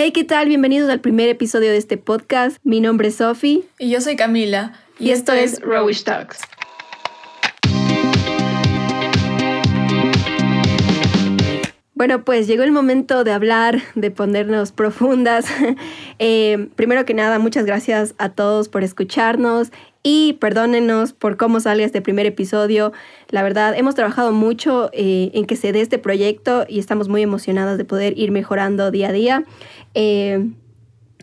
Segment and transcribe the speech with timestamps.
[0.00, 0.46] Hey, ¿qué tal?
[0.46, 2.58] Bienvenidos al primer episodio de este podcast.
[2.62, 3.64] Mi nombre es Sophie.
[3.80, 4.74] Y yo soy Camila.
[5.00, 6.38] Y, esto, es Rowish Talks.
[11.98, 15.46] Bueno, pues llegó el momento de hablar, de ponernos profundas.
[16.20, 19.70] Eh, primero que nada, muchas gracias a todos por escucharnos
[20.02, 22.92] y perdónenos por cómo sale este primer episodio.
[23.30, 27.22] La verdad, hemos trabajado mucho eh, en que se dé este proyecto y estamos muy
[27.22, 29.44] emocionadas de poder ir mejorando día a día.
[29.94, 30.48] Eh,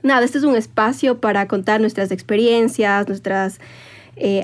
[0.02, 3.60] nada, este es un espacio para contar nuestras experiencias, nuestras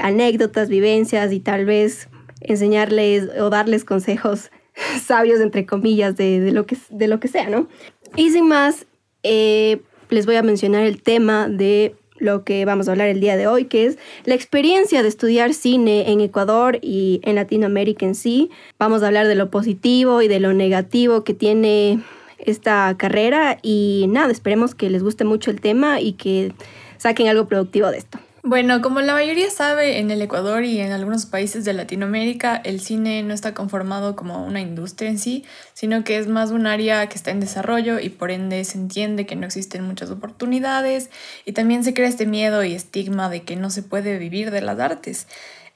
[0.01, 2.09] anécdotas, vivencias y tal vez
[2.41, 4.51] enseñarles o darles consejos
[5.05, 7.67] sabios, entre comillas, de, lo, que, de lo que sea, ¿no?
[8.15, 8.85] Y sin más,
[9.23, 13.35] eh, les voy a mencionar el tema de lo que vamos a hablar el día
[13.35, 18.13] de hoy, que es la experiencia de estudiar cine en Ecuador y en Latinoamérica en
[18.13, 18.51] sí.
[18.77, 21.99] Vamos a hablar de lo positivo y de lo negativo que tiene
[22.37, 26.53] esta carrera y nada, esperemos que les guste mucho el tema y que
[26.97, 28.19] saquen algo productivo de esto.
[28.43, 32.79] Bueno, como la mayoría sabe, en el Ecuador y en algunos países de Latinoamérica el
[32.79, 37.07] cine no está conformado como una industria en sí, sino que es más un área
[37.07, 41.11] que está en desarrollo y por ende se entiende que no existen muchas oportunidades
[41.45, 44.61] y también se crea este miedo y estigma de que no se puede vivir de
[44.61, 45.27] las artes.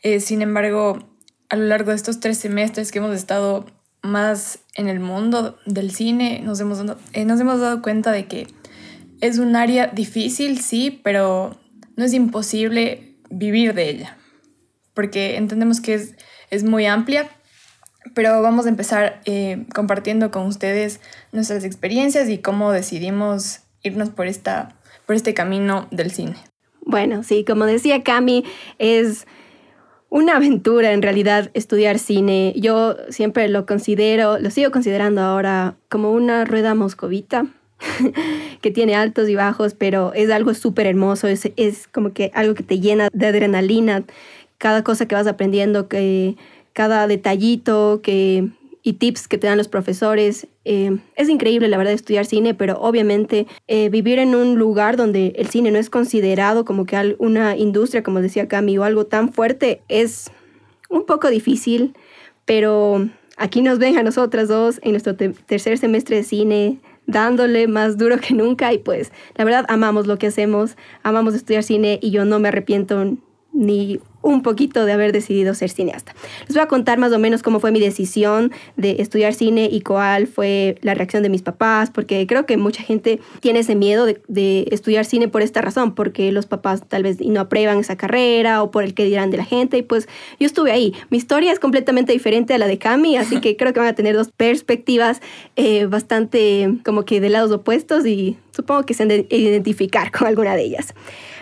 [0.02, 1.08] Eh, sin embargo,
[1.50, 3.68] a lo largo de estos tres semestres que hemos estado
[4.02, 8.48] más en el mundo del cine, nos hemos, eh, nos hemos dado cuenta de que
[9.22, 11.60] es un área difícil, sí, pero
[11.96, 14.18] no es imposible vivir de ella,
[14.94, 16.16] porque entendemos que es,
[16.50, 17.30] es muy amplia,
[18.14, 21.02] pero vamos a empezar eh, compartiendo con ustedes
[21.32, 26.36] nuestras experiencias y cómo decidimos irnos por, esta, por este camino del cine.
[26.82, 28.46] Bueno, sí, como decía Cami,
[28.78, 29.26] es
[30.10, 32.54] una aventura en realidad estudiar cine.
[32.56, 37.48] Yo siempre lo considero, lo sigo considerando ahora como una rueda moscovita
[38.62, 42.54] que tiene altos y bajos, pero es algo súper hermoso, es, es, como que algo
[42.56, 44.04] que te llena de adrenalina,
[44.58, 46.36] cada cosa que vas aprendiendo, que
[46.74, 48.50] cada detallito que,
[48.84, 50.48] y tips que te dan los profesores.
[50.64, 55.34] Eh, es increíble, la verdad, estudiar cine, pero obviamente eh, vivir en un lugar donde
[55.38, 59.34] el cine no es considerado como que una industria, como decía Cami, o algo tan
[59.34, 60.32] fuerte, es
[60.90, 61.96] un poco difícil,
[62.46, 67.98] pero aquí nos ven a nosotras dos en nuestro tercer semestre de cine dándole más
[67.98, 72.12] duro que nunca y pues la verdad amamos lo que hacemos, amamos estudiar cine y
[72.12, 73.18] yo no me arrepiento
[73.54, 76.16] ni un poquito de haber decidido ser cineasta.
[76.48, 79.82] Les voy a contar más o menos cómo fue mi decisión de estudiar cine y
[79.82, 84.06] cuál fue la reacción de mis papás, porque creo que mucha gente tiene ese miedo
[84.06, 88.64] de, estudiar cine por esta razón, porque los papás tal vez no aprueban esa carrera
[88.64, 90.08] o por el que dirán de la gente, y pues
[90.40, 90.96] yo estuve ahí.
[91.12, 93.94] Mi historia es completamente diferente a la de Cami, así que creo que van a
[93.94, 95.22] tener dos perspectivas
[95.56, 100.28] eh, bastante como que de lados opuestos y supongo que se han de identificar con
[100.28, 100.96] alguna de ellas.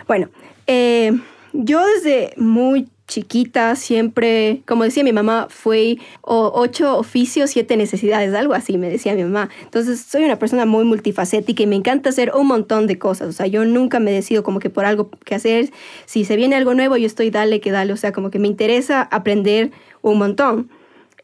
[0.06, 0.30] Bueno,
[0.68, 1.14] eh,
[1.54, 8.54] yo desde muy chiquita siempre, como decía mi mamá, fue ocho oficios, siete necesidades, algo
[8.54, 9.50] así, me decía mi mamá.
[9.62, 13.28] Entonces soy una persona muy multifacética y me encanta hacer un montón de cosas.
[13.28, 15.72] O sea, yo nunca me decido como que por algo que hacer.
[16.06, 17.94] Si se viene algo nuevo, yo estoy dale que dale.
[17.94, 19.72] O sea, como que me interesa aprender
[20.02, 20.70] un montón.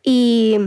[0.03, 0.57] Y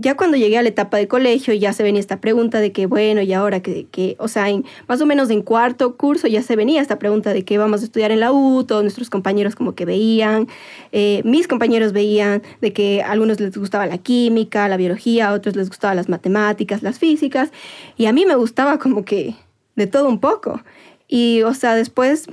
[0.00, 2.86] ya cuando llegué a la etapa de colegio ya se venía esta pregunta de que,
[2.86, 6.42] bueno, y ahora que, que o sea, en, más o menos en cuarto curso ya
[6.42, 9.56] se venía esta pregunta de que vamos a estudiar en la U, todos nuestros compañeros
[9.56, 10.48] como que veían,
[10.92, 15.32] eh, mis compañeros veían de que a algunos les gustaba la química, la biología, a
[15.32, 17.50] otros les gustaba las matemáticas, las físicas,
[17.96, 19.34] y a mí me gustaba como que
[19.74, 20.60] de todo un poco.
[21.08, 22.26] Y, o sea, después,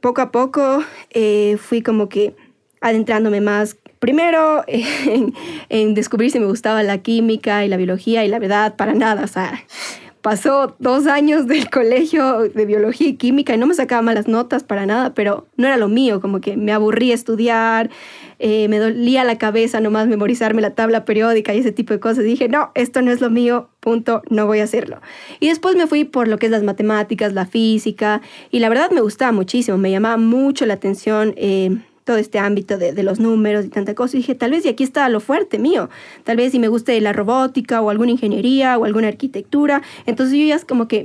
[0.00, 2.34] poco a poco, eh, fui como que
[2.80, 8.38] adentrándome más primero en, descubrir si me gustaba la química y la biología y la
[8.38, 9.64] verdad, para nada, o sea,
[10.20, 14.62] pasó dos años del colegio de biología y química y no me sacaba malas notas
[14.62, 17.88] para nada, pero no era lo mío, como que me aburría estudiar,
[18.38, 22.24] eh, me dolía la cabeza nomás memorizarme la tabla periódica y ese tipo de cosas.
[22.24, 25.00] dije, no, esto no es lo mío, punto, no voy a hacerlo.
[25.40, 28.90] Y después me fui por lo que es las matemáticas, la física, y la verdad
[28.90, 31.32] me gustaba muchísimo, me llamaba mucho la atención.
[31.38, 34.16] Eh, todo este ámbito de, los números y tanta cosa.
[34.16, 35.88] Y dije, tal vez y aquí está lo fuerte mío.
[36.22, 39.82] Tal vez si me guste la robótica o alguna ingeniería o alguna arquitectura.
[40.06, 41.04] Entonces yo ya es como que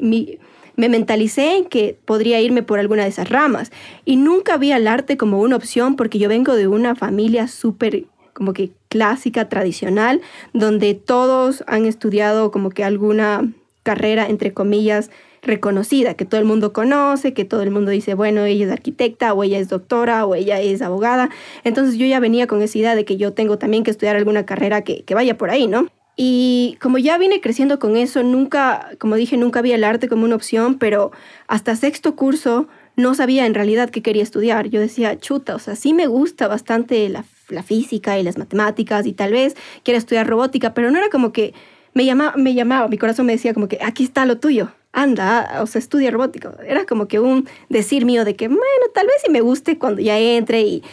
[0.75, 3.71] me mentalicé en que podría irme por alguna de esas ramas.
[4.05, 8.05] Y nunca vi al arte como una opción porque yo vengo de una familia súper
[8.33, 10.21] como que clásica, tradicional,
[10.53, 13.51] donde todos han estudiado como que alguna
[13.83, 18.45] carrera, entre comillas, reconocida, que todo el mundo conoce, que todo el mundo dice, bueno,
[18.45, 21.29] ella es arquitecta o ella es doctora o ella es abogada.
[21.63, 24.45] Entonces yo ya venía con esa idea de que yo tengo también que estudiar alguna
[24.45, 25.87] carrera que, vaya por ahí, ¿no?
[26.15, 30.25] Y como ya vine creciendo con eso, nunca, como dije, nunca había el arte como
[30.25, 31.11] una opción, pero
[31.47, 34.69] hasta sexto curso no sabía en realidad qué quería estudiar.
[34.69, 39.05] Yo decía, chuta, o sea, sí me gusta bastante la, la física y las matemáticas
[39.05, 41.53] y tal vez quiera estudiar robótica, pero no era como que
[41.93, 45.59] me llamaba, me llamaba, mi corazón me decía como que aquí está lo tuyo, anda,
[45.61, 46.55] o sea, estudia robótica.
[46.65, 48.63] Era como que un decir mío de que, bueno,
[48.93, 50.83] tal vez sí me guste cuando ya entre y,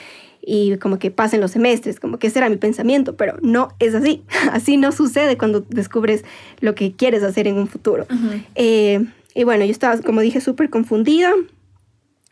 [0.40, 3.94] y como que pasen los semestres, como que ese era mi pensamiento, pero no es
[3.94, 4.22] así.
[4.52, 6.25] Así no sucede cuando descubres
[6.60, 8.06] lo que quieres hacer en un futuro.
[8.54, 9.04] Eh,
[9.34, 11.32] y bueno, yo estaba, como dije, súper confundida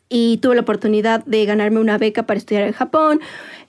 [0.08, 3.20] y tuve la oportunidad de ganarme una beca para estudiar en Japón,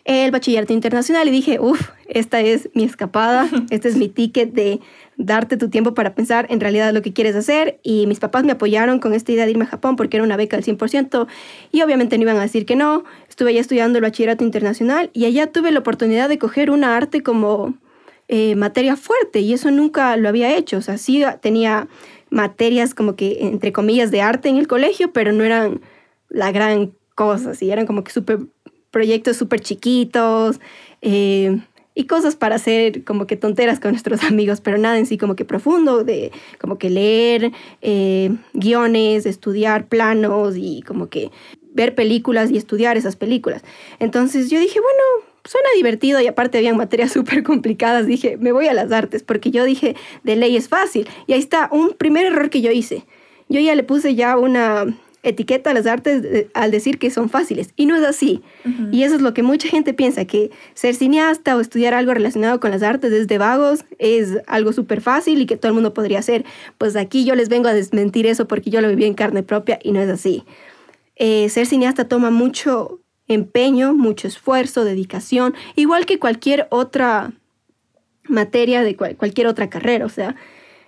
[0.06, 4.80] el bachillerato internacional y dije, uff, esta es mi escapada, este es mi ticket de
[5.18, 7.80] darte tu tiempo para pensar en realidad lo que quieres hacer.
[7.84, 10.38] Y mis papás me apoyaron con esta idea de irme a Japón porque era una
[10.38, 11.28] beca del 100%
[11.72, 13.04] y obviamente no iban a decir que no.
[13.30, 17.24] Estuve allá estudiando el bachillerato internacional y allá tuve la oportunidad de coger una arte
[17.24, 17.76] como
[18.28, 20.78] eh, materia fuerte y eso nunca lo había hecho.
[20.78, 21.88] O sea, sí tenía
[22.30, 25.82] materias como que, entre comillas, de arte en el colegio, pero no eran
[26.30, 28.40] la gran cosa, sí, eran como que super,
[28.92, 30.60] proyectos súper chiquitos.
[31.02, 31.60] Eh,
[31.96, 35.36] y cosas para hacer como que tonteras con nuestros amigos, pero nada en sí como
[35.36, 37.52] que profundo, de como que leer
[37.82, 41.32] eh, guiones, estudiar planos y como que
[41.74, 43.64] ver películas y estudiar esas películas.
[44.00, 48.68] Entonces yo dije, bueno, suena divertido y aparte habían materias súper complicadas, dije, me voy
[48.68, 51.08] a las artes, porque yo dije, de ley es fácil.
[51.28, 53.06] Y ahí está, un primer error que yo hice.
[53.48, 54.86] Yo ya le puse ya una
[55.26, 57.72] etiqueta a las artes al decir que son fáciles.
[57.76, 58.42] Y no es así.
[58.92, 62.60] Y eso es lo que mucha gente piensa, que ser cineasta o estudiar algo relacionado
[62.60, 66.20] con las artes desde vagos es algo súper fácil y que todo el mundo podría
[66.20, 66.46] hacer.
[66.78, 69.80] Pues aquí yo les vengo a desmentir eso porque yo lo viví en carne propia
[69.84, 70.44] y no es así.
[71.16, 77.34] Eh, ser cineasta toma mucho empeño, mucho esfuerzo, dedicación, igual que cualquier otra
[78.28, 80.06] materia de cualquier otra carrera.
[80.06, 80.36] O sea,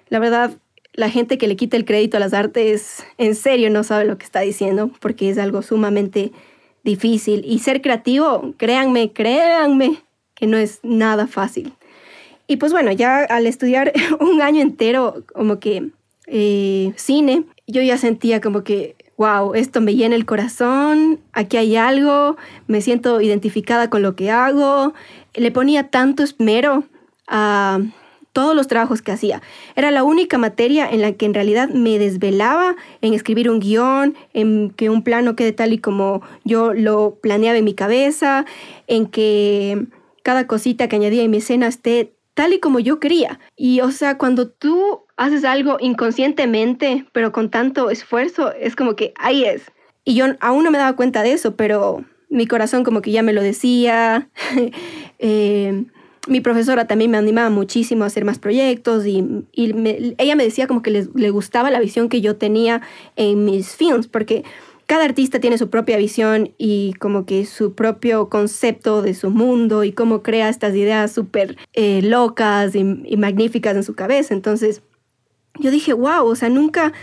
[0.09, 0.51] la verdad,
[0.97, 4.17] la gente que le quita el crédito a las artes en serio no sabe lo
[4.17, 6.31] que está diciendo porque es algo sumamente
[6.83, 7.43] difícil.
[7.45, 10.01] Y ser creativo, créanme, créanme
[10.33, 11.71] que no es nada fácil.
[12.47, 15.91] Y pues bueno, ya al estudiar un año entero como que
[16.25, 21.75] eh, cine, yo ya sentía como que, wow, esto me llena el corazón, aquí hay
[21.75, 24.95] algo, me siento identificada con lo que hago.
[25.35, 26.85] Le ponía tanto esmero
[27.27, 27.81] a
[28.37, 29.41] todos los trabajos que hacía.
[29.75, 34.15] Era la única materia en la que en realidad me desvelaba en escribir un guion,
[34.31, 38.45] en que un plano quede tal y como yo lo planeaba en mi cabeza,
[38.85, 39.87] en que
[40.21, 43.39] cada cosita que añadía en mi escena esté tal y como yo quería.
[43.55, 49.15] Y o sea, cuando tú haces algo inconscientemente, pero con tanto esfuerzo, es como que
[49.17, 49.63] ahí es.
[50.05, 53.23] Y yo aún no me daba cuenta de eso, pero mi corazón como que ya
[53.23, 54.29] me lo decía.
[55.17, 55.85] eh,
[56.27, 60.81] mi profesora también me animaba muchísimo a hacer más proyectos y, ella me decía como
[60.81, 62.81] que le gustaba la visión que yo tenía
[63.15, 64.43] en mis films, porque
[64.87, 69.83] cada artista tiene su propia visión y como que su propio concepto de su mundo
[69.83, 74.33] y cómo crea estas ideas súper eh, locas y, y magníficas en su cabeza.
[74.33, 74.81] Entonces
[75.59, 76.93] yo dije, wow, o sea, nunca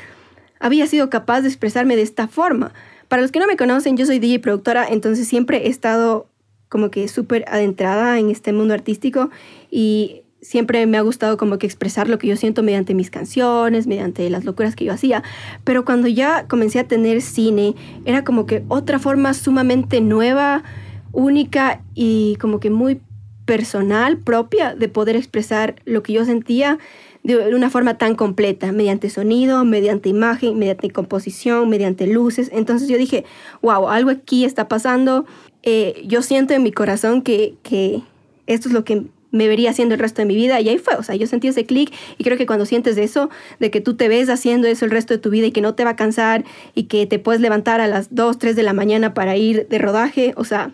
[0.60, 2.72] había sido capaz de expresarme de esta forma.
[3.08, 6.26] Para los que no me conocen, yo soy DJ productora, entonces siempre he estado
[6.74, 9.30] como que súper adentrada en este mundo artístico
[9.70, 13.86] y siempre me ha gustado como que expresar lo que yo siento mediante mis canciones,
[13.86, 15.22] mediante las locuras que yo hacía.
[15.62, 17.76] Pero cuando ya comencé a tener cine,
[18.06, 20.64] era como que otra forma sumamente nueva,
[21.12, 23.00] única y como que muy
[23.44, 26.80] personal, propia, de poder expresar lo que yo sentía
[27.22, 32.50] de una forma tan completa, mediante sonido, mediante imagen, mediante composición, mediante luces.
[32.52, 33.24] Entonces yo dije,
[33.62, 35.24] wow, algo aquí está pasando
[35.64, 38.02] eh, yo siento en mi corazón que, que
[38.46, 39.04] esto es lo que
[39.34, 40.60] me vería haciendo el resto de mi vida.
[40.60, 43.30] Y ahí fue, o sea, yo sentí ese clic y creo que cuando sientes eso,
[43.58, 45.74] de que tú te ves haciendo eso el resto de tu vida y que no
[45.74, 46.44] te va a cansar
[46.74, 49.78] y que te puedes levantar a las 2, 3 de la mañana para ir de
[49.78, 50.72] rodaje, o sea,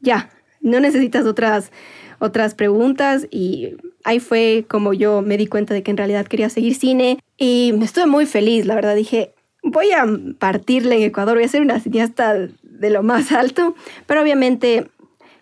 [0.00, 1.72] ya, no necesitas otras,
[2.18, 3.26] otras preguntas.
[3.30, 7.20] Y ahí fue como yo me di cuenta de que en realidad quería seguir cine
[7.38, 9.32] y me estuve muy feliz, la verdad, dije,
[9.62, 10.04] voy a
[10.38, 12.48] partirle en Ecuador, voy a ser una cineasta
[12.78, 13.74] de lo más alto,
[14.06, 14.86] pero obviamente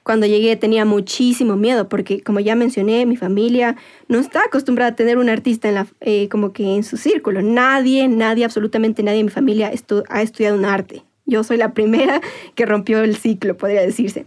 [0.03, 3.77] cuando llegué tenía muchísimo miedo porque como ya mencioné, mi familia
[4.09, 7.43] no está acostumbrada a tener un artista en la, eh, como que en su círculo.
[7.43, 9.73] Nadie, nadie, absolutamente nadie en mi familia
[10.09, 11.03] ha estudiado un arte.
[11.29, 12.21] Yo soy la primera
[12.55, 14.25] que rompió el ciclo, podría decirse.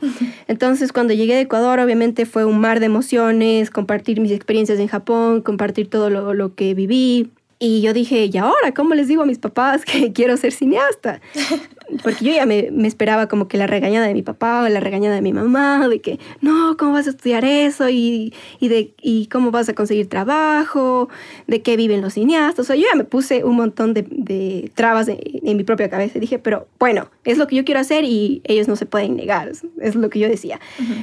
[0.49, 4.89] Entonces, cuando llegué de Ecuador, obviamente fue un mar de emociones, compartir mis experiencias en
[4.89, 9.23] Japón, compartir todo lo, lo que viví, y yo dije, ¿y ahora cómo les digo
[9.23, 11.19] a mis papás que quiero ser cineasta?
[12.03, 14.79] porque yo ya me, me, esperaba como que la regañada de mi papá o la
[14.79, 17.89] regañada de mi mamá, de que, no, ¿cómo vas a estudiar eso?
[17.89, 21.09] Y, y, de, y cómo vas a conseguir trabajo,
[21.47, 22.65] de qué viven los cineastas.
[22.65, 26.17] O sea, yo ya me puse un montón de, de trabas en mi propia cabeza
[26.17, 29.15] y dije, pero bueno, es lo que yo quiero hacer y ellos no se pueden
[29.15, 30.59] negar, es lo que yo decía.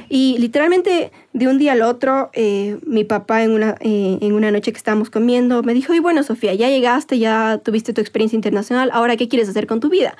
[0.09, 4.51] Y literalmente de un día al otro, eh, mi papá en una, eh, en una
[4.51, 8.35] noche que estábamos comiendo me dijo, y bueno, Sofía, ya llegaste, ya tuviste tu experiencia
[8.35, 10.15] internacional, ahora qué quieres hacer con tu vida?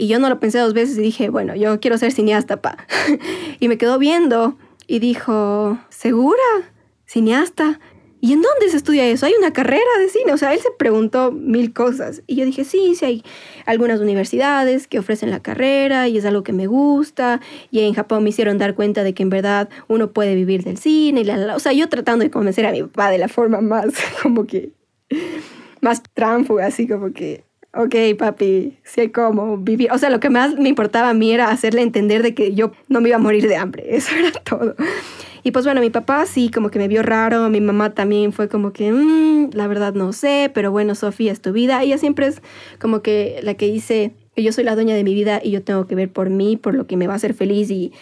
[0.00, 2.86] Y yo no lo pensé dos veces y dije, bueno, yo quiero ser cineasta, pa.
[3.58, 6.38] y me quedó viendo y dijo, ¿segura?
[7.04, 7.80] ¿Cineasta?
[8.20, 9.26] ¿Y en dónde se estudia eso?
[9.26, 10.32] ¿Hay una carrera de cine?
[10.32, 12.22] O sea, él se preguntó mil cosas.
[12.28, 13.24] Y yo dije, sí, sí hay
[13.66, 17.40] algunas universidades que ofrecen la carrera y es algo que me gusta.
[17.72, 20.78] Y en Japón me hicieron dar cuenta de que en verdad uno puede vivir del
[20.78, 21.22] cine.
[21.22, 23.86] Y la, O sea, yo tratando de convencer a mi papá de la forma más
[24.22, 24.70] como que...
[25.80, 29.90] más tránfuga, así como que ok, papi, hay cómo vivir.
[29.92, 32.72] O sea, lo que más me importaba a mí era hacerle entender de que yo
[32.88, 33.84] no me iba a morir de hambre.
[33.96, 34.74] Eso era todo.
[35.42, 37.48] Y pues bueno, mi papá sí, como que me vio raro.
[37.48, 41.40] Mi mamá también fue como que, mm, la verdad no sé, pero bueno, Sofía, es
[41.40, 41.82] tu vida.
[41.82, 42.42] Ella siempre es
[42.78, 45.86] como que la que dice, yo soy la dueña de mi vida y yo tengo
[45.86, 47.70] que ver por mí, por lo que me va a hacer feliz.
[47.70, 47.92] Y,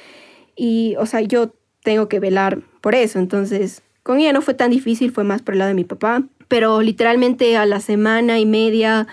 [0.57, 3.19] y o sea, yo tengo que velar por eso.
[3.19, 6.25] Entonces, con ella no fue tan difícil, fue más por el lado de mi papá.
[6.49, 9.07] Pero literalmente a la semana y media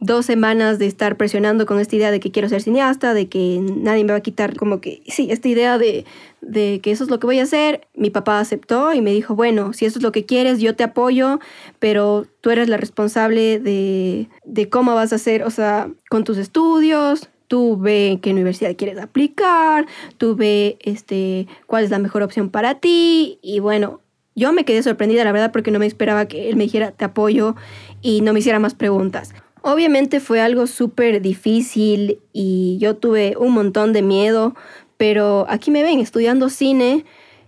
[0.00, 3.60] dos semanas de estar presionando con esta idea de que quiero ser cineasta, de que
[3.60, 6.04] nadie me va a quitar como que, sí, esta idea de,
[6.40, 9.34] de que eso es lo que voy a hacer, mi papá aceptó y me dijo,
[9.34, 11.40] bueno, si eso es lo que quieres, yo te apoyo,
[11.78, 16.38] pero tú eres la responsable de, de cómo vas a hacer, o sea, con tus
[16.38, 19.86] estudios, tú ve qué universidad quieres aplicar,
[20.18, 24.00] tú ve este, cuál es la mejor opción para ti y bueno,
[24.36, 27.04] yo me quedé sorprendida, la verdad, porque no me esperaba que él me dijera te
[27.04, 27.56] apoyo
[28.02, 29.34] y no me hiciera más preguntas.
[29.62, 34.54] Obviamente fue algo súper difícil y yo tuve un montón de miedo,
[34.96, 37.04] pero aquí me ven estudiando cine,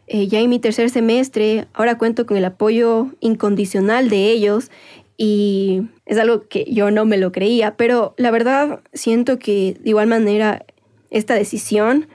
[0.07, 4.71] eh, ya en mi tercer semestre, ahora cuento con el apoyo incondicional de ellos
[5.17, 9.91] y es algo que yo no me lo creía, pero la verdad siento que de
[9.91, 10.65] igual manera
[11.11, 12.09] esta decisión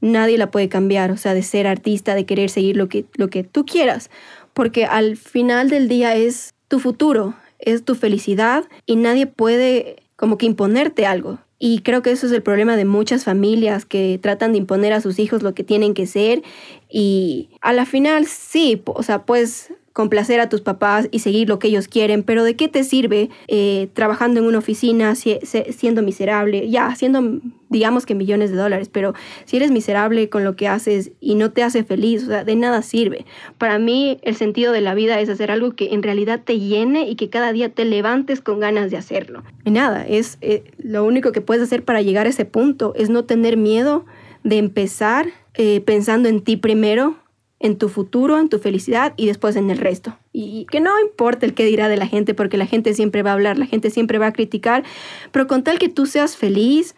[0.00, 3.28] nadie la puede cambiar, o sea, de ser artista, de querer seguir lo que, lo
[3.28, 4.10] que tú quieras,
[4.54, 10.38] porque al final del día es tu futuro, es tu felicidad y nadie puede como
[10.38, 11.38] que imponerte algo.
[11.58, 15.00] Y creo que eso es el problema de muchas familias que tratan de imponer a
[15.00, 16.42] sus hijos lo que tienen que ser
[16.90, 21.58] y a la final sí, o sea, pues complacer a tus papás y seguir lo
[21.58, 26.68] que ellos quieren, pero ¿de qué te sirve eh, trabajando en una oficina siendo miserable?
[26.68, 29.14] Ya, haciendo, digamos que millones de dólares, pero
[29.46, 32.56] si eres miserable con lo que haces y no te hace feliz, o sea, de
[32.56, 33.24] nada sirve.
[33.56, 37.08] Para mí el sentido de la vida es hacer algo que en realidad te llene
[37.08, 39.44] y que cada día te levantes con ganas de hacerlo.
[39.64, 43.08] Y nada, es eh, lo único que puedes hacer para llegar a ese punto, es
[43.08, 44.04] no tener miedo
[44.44, 47.16] de empezar eh, pensando en ti primero
[47.58, 50.18] en tu futuro, en tu felicidad y después en el resto.
[50.32, 53.30] Y que no importa el qué dirá de la gente, porque la gente siempre va
[53.30, 54.84] a hablar, la gente siempre va a criticar,
[55.32, 56.94] pero con tal que tú seas feliz,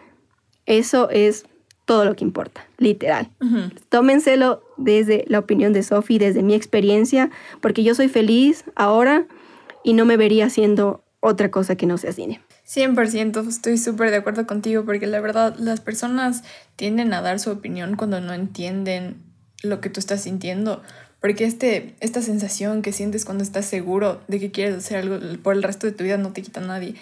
[0.67, 1.47] eso es
[1.85, 3.31] todo lo que importa, literal.
[3.89, 7.31] Tómenselo desde la opinión de Sophie, desde mi experiencia,
[7.63, 9.27] porque yo soy feliz ahora
[9.85, 12.43] y no me vería haciendo otra cosa que no sea cine.
[12.67, 16.45] 100%, estoy súper de acuerdo contigo, porque la verdad las personas
[16.77, 19.28] tienden a dar su opinión cuando no entienden
[19.63, 20.83] lo que tú estás sintiendo.
[21.21, 25.55] Porque este, esta sensación que sientes cuando estás seguro de que quieres hacer algo por
[25.55, 26.95] el resto de tu vida no te quita a nadie.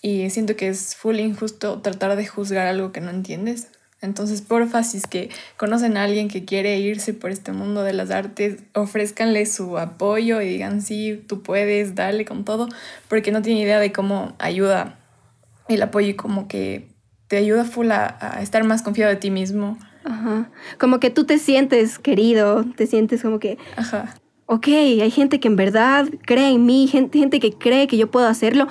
[0.00, 3.68] Y siento que es full injusto tratar de juzgar algo que no entiendes.
[4.00, 7.94] Entonces, porfa, si es que conocen a alguien que quiere irse por este mundo de
[7.94, 12.68] las artes, ofrézcanle su apoyo y digan, sí, tú puedes, dale con todo,
[13.08, 14.98] porque no tiene idea de cómo ayuda
[15.68, 16.86] el apoyo y como que
[17.28, 20.50] te ayuda full a estar más confiado de ti mismo, Ajá.
[20.78, 23.58] Como que tú te sientes querido, te sientes como que...
[23.76, 24.14] Ajá.
[24.46, 28.10] Ok, hay gente que en verdad cree en mí, gente, gente que cree que yo
[28.10, 28.68] puedo hacerlo.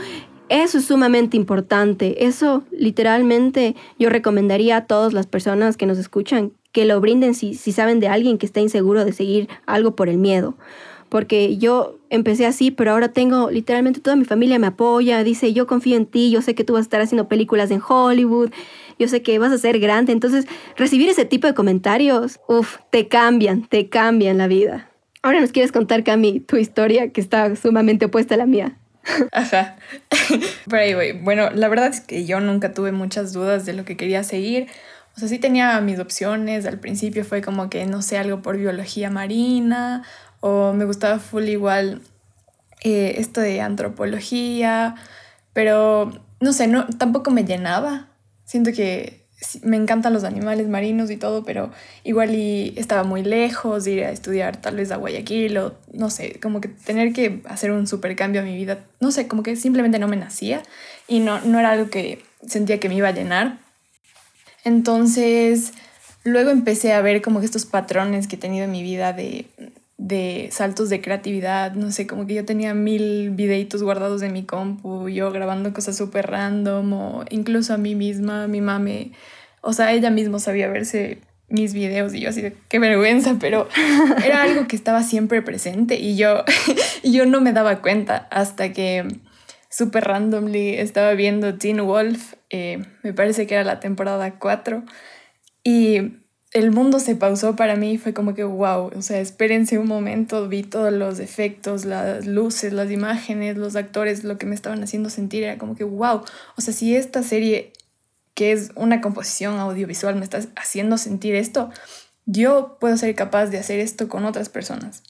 [0.50, 2.26] Eso es sumamente importante.
[2.26, 7.54] Eso literalmente yo recomendaría a todas las personas que nos escuchan que lo brinden si,
[7.54, 10.56] si saben de alguien que está inseguro de seguir algo por el miedo.
[11.08, 15.68] Porque yo empecé así, pero ahora tengo literalmente toda mi familia me apoya, dice yo
[15.68, 18.50] confío en ti, yo sé que tú vas a estar haciendo películas en Hollywood,
[19.04, 20.14] yo sé que vas a ser grande.
[20.14, 20.46] Entonces,
[20.78, 24.90] recibir ese tipo de comentarios, uff, te cambian, te cambian la vida.
[25.22, 28.78] Ahora nos quieres contar, Cami, tu historia que está sumamente opuesta a la mía.
[29.32, 29.78] Ajá.
[30.70, 33.98] Pero ahí Bueno, la verdad es que yo nunca tuve muchas dudas de lo que
[33.98, 34.68] quería seguir.
[35.16, 36.66] O sea, sí tenía mis opciones.
[36.66, 40.04] Al principio fue como que, no sé, algo por biología marina.
[40.40, 42.02] O me gustaba full igual
[42.84, 44.96] eh, esto de antropología.
[45.54, 48.08] Pero, no sé, no, tampoco me llenaba.
[48.54, 49.26] Siento que
[49.64, 51.72] me encantan los animales marinos y todo, pero
[52.04, 56.40] igual y estaba muy lejos ir a estudiar tal vez a Guayaquil o no sé,
[56.40, 59.56] como que tener que hacer un super cambio a mi vida, no sé, como que
[59.56, 60.62] simplemente no me nacía
[61.08, 63.58] y no, no era algo que sentía que me iba a llenar.
[64.64, 65.74] Entonces,
[66.24, 69.48] luego empecé a ver como que estos patrones que he tenido en mi vida de
[70.04, 74.44] de saltos de creatividad, no sé, como que yo tenía mil videitos guardados en mi
[74.44, 79.14] compu, yo grabando cosas súper random, o incluso a mí misma, mi mami,
[79.62, 83.70] o sea, ella misma sabía verse mis videos y yo así de qué vergüenza, pero
[84.26, 86.44] era algo que estaba siempre presente y yo,
[87.06, 89.08] yo no me daba cuenta hasta que
[89.70, 94.84] súper randomly estaba viendo Teen Wolf, eh, me parece que era la temporada 4,
[95.64, 96.23] y
[96.54, 100.48] el mundo se pausó para mí fue como que wow, o sea, espérense un momento,
[100.48, 105.10] vi todos los efectos, las luces, las imágenes, los actores, lo que me estaban haciendo
[105.10, 106.24] sentir era como que wow,
[106.56, 107.74] o sea, si esta serie
[108.36, 111.72] que es una composición audiovisual me está haciendo sentir esto,
[112.26, 115.04] yo puedo ser capaz de hacer esto con otras personas.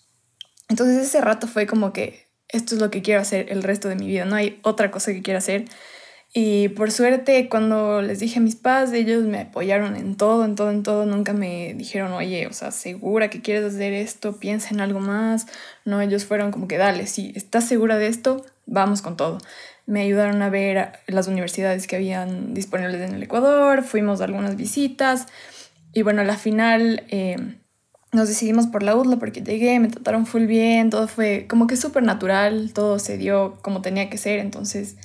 [0.70, 3.96] Entonces ese rato fue como que esto es lo que quiero hacer el resto de
[3.96, 5.66] mi vida, no hay otra cosa que quiera hacer
[6.36, 10.56] y por suerte, cuando les dije a mis padres, ellos me apoyaron en todo, en
[10.56, 11.06] todo, en todo.
[11.06, 15.46] Nunca me dijeron, oye, o sea, segura que quieres hacer esto, piensa en algo más.
[15.86, 19.38] No, ellos fueron como que, dale, si estás segura de esto, vamos con todo.
[19.86, 24.56] Me ayudaron a ver las universidades que habían disponibles en el Ecuador, fuimos a algunas
[24.56, 25.28] visitas.
[25.94, 27.36] Y bueno, a la final eh,
[28.12, 31.78] nos decidimos por la UDLA porque llegué, me trataron full bien, todo fue como que
[31.78, 34.40] súper natural, todo se dio como tenía que ser.
[34.40, 34.96] Entonces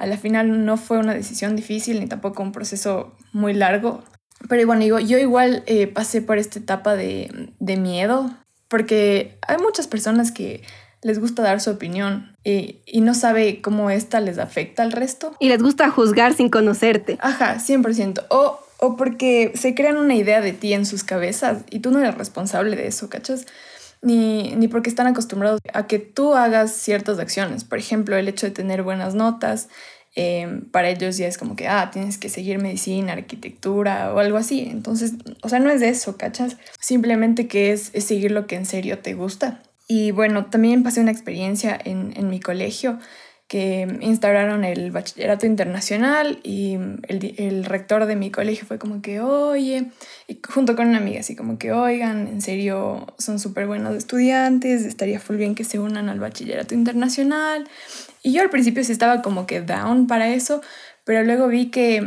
[0.00, 4.02] a la final no fue una decisión difícil ni tampoco un proceso muy largo.
[4.48, 8.30] Pero bueno, digo, yo igual eh, pasé por esta etapa de, miedo
[8.68, 10.62] porque hay muchas personas que
[11.02, 15.36] les gusta dar su opinión y, y, no sabe cómo esta les afecta al resto.
[15.38, 17.18] Y les gusta juzgar sin conocerte.
[17.20, 18.24] Ajá, 100%.
[18.30, 22.00] O, o porque se crean una idea de ti en sus cabezas y tú no
[22.00, 23.44] eres responsable de eso, ¿cachas?
[24.02, 27.64] Ni, ni porque están acostumbrados a que tú hagas ciertas acciones.
[27.64, 29.68] Por ejemplo, el hecho de tener buenas notas,
[30.16, 34.38] eh, para ellos ya es como que, ah, tienes que seguir medicina, arquitectura o algo
[34.38, 34.68] así.
[34.70, 35.12] Entonces,
[35.42, 36.56] o sea, no es eso, ¿cachas?
[36.80, 39.62] Simplemente que es, es seguir lo que en serio te gusta.
[39.86, 42.98] Y bueno, también pasé una experiencia en, en mi colegio
[43.50, 46.74] que instauraron el bachillerato internacional y
[47.08, 49.90] el, el, rector de mi colegio fue como que, oye,
[50.28, 54.82] y junto con una amiga, así como que, oigan, en serio, son súper buenos estudiantes,
[54.82, 57.68] estaría full bien que se unan al bachillerato internacional.
[58.22, 60.62] Y yo al principio sí estaba como que down para eso,
[61.02, 62.04] pero luego vi que,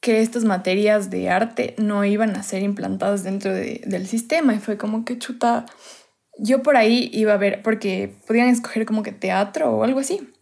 [0.00, 4.58] que estas materias de arte no iban a ser implantadas dentro de, del sistema y
[4.58, 5.64] fue como que chuta.
[6.40, 10.32] Yo por ahí iba a ver, porque podían escoger como que teatro o algo así.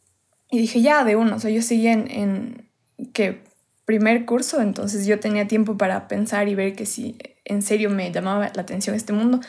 [0.55, 2.69] Y dije, ya, de uno, o sea, yo seguía en, en
[3.13, 3.43] que
[3.85, 8.11] primer curso, entonces yo tenía tiempo para pensar y ver que si en serio me
[8.13, 9.41] llamaba la atención este mundo,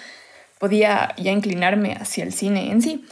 [0.59, 3.05] podía ya inclinarme hacia el cine en sí.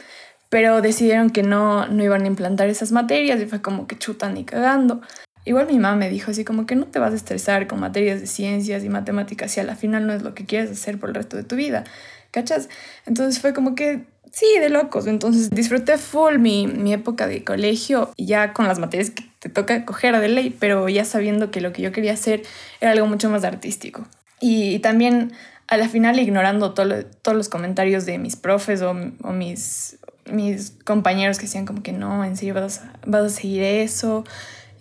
[0.50, 4.36] Pero decidieron que no, no iban a implantar esas materias y fue como que chutan
[4.36, 5.00] y cagando.
[5.44, 8.20] Igual mi mamá me dijo así como que no te vas a estresar con materias
[8.20, 11.10] de ciencias y matemáticas si a la final no es lo que quieres hacer por
[11.10, 11.84] el resto de tu vida,
[12.30, 12.68] ¿cachas?
[13.06, 14.04] Entonces fue como que
[14.34, 15.06] Sí, de locos.
[15.06, 19.84] Entonces disfruté full mi, mi época de colegio, ya con las materias que te toca
[19.84, 22.42] coger de ley, pero ya sabiendo que lo que yo quería hacer
[22.80, 24.04] era algo mucho más artístico.
[24.40, 25.32] Y, también
[25.68, 28.90] a la final ignorando todo todos los comentarios de mis profes o,
[29.22, 29.98] o, mis,
[30.30, 34.24] mis compañeros que decían como que no, en serio vas vas a seguir eso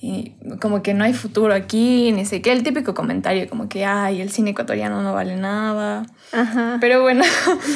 [0.06, 3.86] y como que no hay futuro aquí, ni sé qué, el típico comentario como que,
[3.86, 6.06] ay, el cine ecuatoriano no vale nada.
[6.82, 7.24] Pero bueno,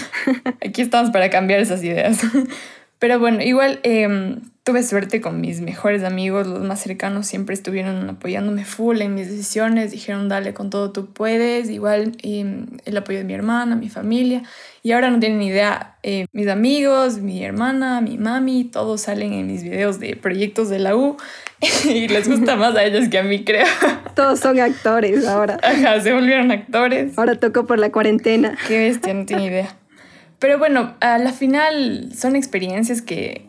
[0.65, 2.19] aquí estamos para cambiar esas ideas.
[2.99, 8.09] Pero bueno, igual em, tuve suerte con mis mejores amigos, los más cercanos siempre estuvieron
[8.09, 13.19] apoyándome full en mis decisiones, dijeron dale con todo tú puedes, igual em, el apoyo
[13.19, 14.43] de mi hermana, mi familia,
[14.83, 19.47] y ahora no tienen idea, eh, mis amigos, mi hermana, mi mami, todos salen en
[19.47, 21.15] mis videos de proyectos de la U
[21.85, 23.67] y les gusta más a ellos que a mí, creo.
[24.17, 25.59] Todos son actores ahora.
[25.63, 27.17] Ajá, se volvieron actores.
[27.17, 28.57] Ahora tocó por la cuarentena.
[28.67, 29.77] Qué bestia, no tiene idea.
[30.39, 33.47] Pero bueno, a la final son experiencias que,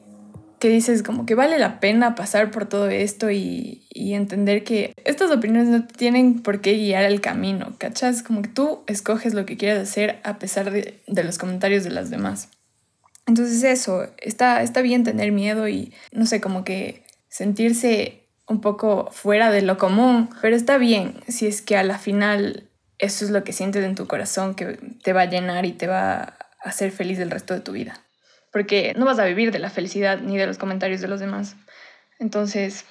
[0.58, 4.92] que dices como que vale la pena pasar por todo esto y, y, entender que
[5.04, 8.22] estas opiniones no tienen por qué guiar el camino, ¿cachas?
[8.22, 11.90] Como que tú escoges lo que quieres hacer a pesar de, de los comentarios de
[11.90, 12.48] las demás.
[13.26, 19.10] Entonces eso, está, está bien tener miedo y no sé, como que sentirse un poco
[19.12, 22.68] fuera de lo común, pero está bien si es que a la final
[22.98, 25.86] eso es lo que sientes en tu corazón que te va a llenar y te
[25.86, 28.00] va a hacer feliz el resto de tu vida.
[28.52, 31.56] Porque no vas a vivir de la felicidad ni de los comentarios de los demás.
[32.18, 32.84] Entonces,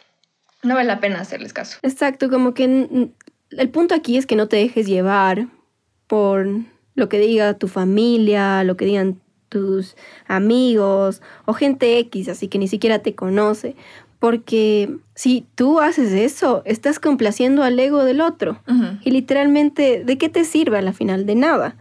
[0.64, 1.78] no vale la pena hacerles caso.
[1.82, 3.10] Exacto, como que
[3.52, 5.48] el punto aquí es que no te dejes llevar
[6.08, 6.48] por
[6.96, 9.96] lo que diga tu familia, lo que digan tus
[10.28, 13.76] amigos o gente X, así que ni siquiera te conoce.
[14.20, 18.60] Porque si tú haces eso, estás complaciendo al ego del otro.
[19.04, 21.28] Y literalmente, ¿de qué te sirve a la final?
[21.28, 21.76] De nada.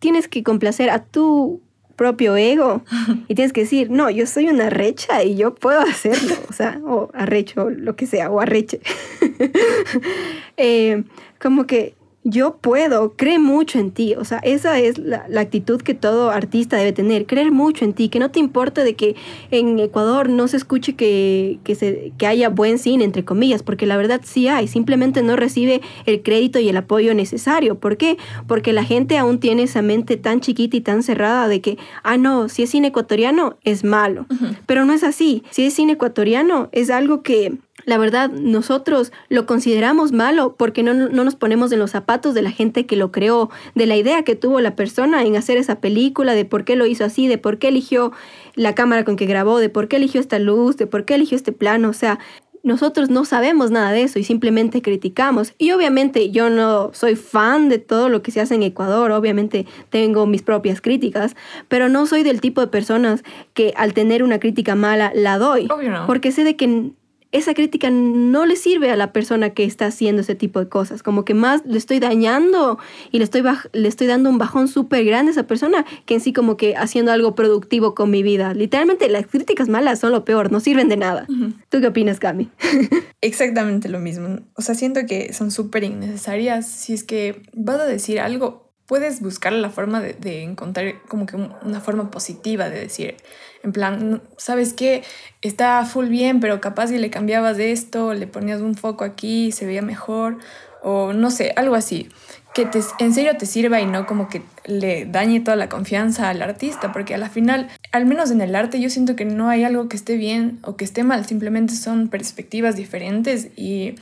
[0.00, 1.60] Tienes que complacer a tu
[1.98, 2.82] propio ego
[3.26, 6.80] y tienes que decir, no, yo soy una recha y yo puedo hacerlo, o sea,
[6.86, 8.80] o arrecho, lo que sea, o arreche.
[10.56, 11.02] eh,
[11.38, 14.14] como que yo puedo, cree mucho en ti.
[14.14, 18.08] O sea, esa es la, actitud que todo artista debe tener, creer mucho en ti,
[18.08, 19.16] que no te importa de que
[19.50, 23.86] en Ecuador no se escuche que, que, se, que haya buen cine, entre comillas, porque
[23.86, 27.78] la verdad sí hay, simplemente no recibe el crédito y el apoyo necesario.
[27.78, 28.18] ¿Por qué?
[28.46, 32.18] Porque la gente aún tiene esa mente tan chiquita y tan cerrada de que, ah,
[32.18, 34.26] no, si es cine ecuatoriano es malo.
[34.66, 35.44] Pero no es así.
[35.50, 40.92] Si es cine ecuatoriano es algo que la verdad, nosotros lo consideramos malo porque no,
[40.92, 44.36] nos ponemos en los zapatos de la gente que lo creó, de la idea que
[44.36, 47.58] tuvo la persona en hacer esa película, de por qué lo hizo así, de por
[47.58, 48.12] qué eligió
[48.56, 51.34] la cámara con que grabó, de por qué eligió esta luz, de por qué eligió
[51.34, 51.88] este plano.
[51.88, 52.18] O sea,
[52.62, 55.54] nosotros no sabemos nada de eso y simplemente criticamos.
[55.56, 59.64] Y obviamente yo no soy fan de todo lo que se hace en Ecuador, obviamente
[59.88, 61.36] tengo mis propias críticas,
[61.68, 63.24] pero no soy del tipo de personas
[63.54, 65.68] que al tener una crítica mala la doy.
[66.06, 66.92] Porque sé de que
[67.30, 71.02] esa crítica no le sirve a la persona que está haciendo ese tipo de cosas.
[71.02, 72.78] Como que más le estoy dañando
[73.10, 76.20] y le estoy, le estoy dando un bajón súper grande a esa persona que en
[76.20, 78.54] sí como que haciendo algo productivo con mi vida.
[78.54, 81.26] Literalmente las críticas malas son lo peor, no sirven de nada.
[81.68, 82.48] ¿Tú qué opinas, Cami?
[83.20, 84.40] Exactamente lo mismo.
[84.54, 86.66] O sea, siento que son súper innecesarias.
[86.66, 91.36] Si es que vas a decir algo, puedes buscar la forma de, encontrar como que
[91.36, 93.16] una forma positiva de decir,
[93.62, 95.04] en plan, ¿sabes qué?
[95.42, 99.52] Está full bien, pero capaz si le cambiabas de esto, le ponías un foco aquí,
[99.52, 100.38] se veía mejor,
[100.82, 102.08] o no sé, algo así,
[102.54, 106.30] que te, en serio te sirva y no como que le dañe toda la confianza
[106.30, 109.50] al artista, porque a la final, al menos en el arte, yo siento que no
[109.50, 113.96] hay algo que esté bien o que esté mal, simplemente son perspectivas diferentes y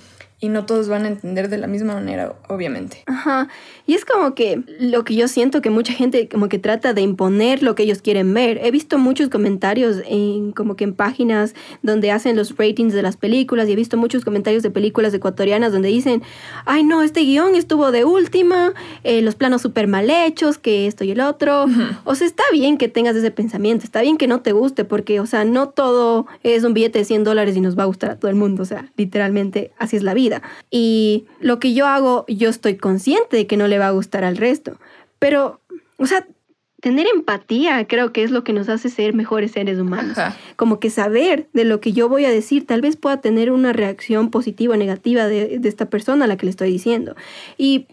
[0.46, 3.02] y no todos van a entender de la misma manera, obviamente.
[3.06, 3.48] Ajá.
[3.86, 7.02] Y es como que lo que yo siento que mucha gente como que trata de
[7.02, 8.60] imponer lo que ellos quieren ver.
[8.62, 13.16] He visto muchos comentarios en como que en páginas donde hacen los ratings de las
[13.16, 16.22] películas y he visto muchos comentarios de películas ecuatorianas donde dicen,
[16.64, 18.72] ay no, este guion estuvo de última,
[19.04, 21.66] eh, los planos súper mal hechos, que esto y el otro.
[22.04, 25.18] O sea, está bien que tengas ese pensamiento, está bien que no te guste porque,
[25.20, 28.10] o sea, no todo es un billete de 100 dólares y nos va a gustar
[28.10, 28.62] a todo el mundo.
[28.62, 30.35] O sea, literalmente así es la vida.
[30.70, 34.24] Y lo que yo hago, yo estoy consciente de que no le va a gustar
[34.24, 34.78] al resto.
[35.18, 35.60] Pero,
[35.98, 36.26] o sea,
[36.80, 40.18] tener empatía creo que es lo que nos hace ser mejores seres humanos.
[40.56, 43.72] Como que saber de lo que yo voy a decir, tal vez pueda tener una
[43.72, 47.16] reacción positiva o negativa de, de esta persona a la que le estoy diciendo.
[47.56, 47.88] Y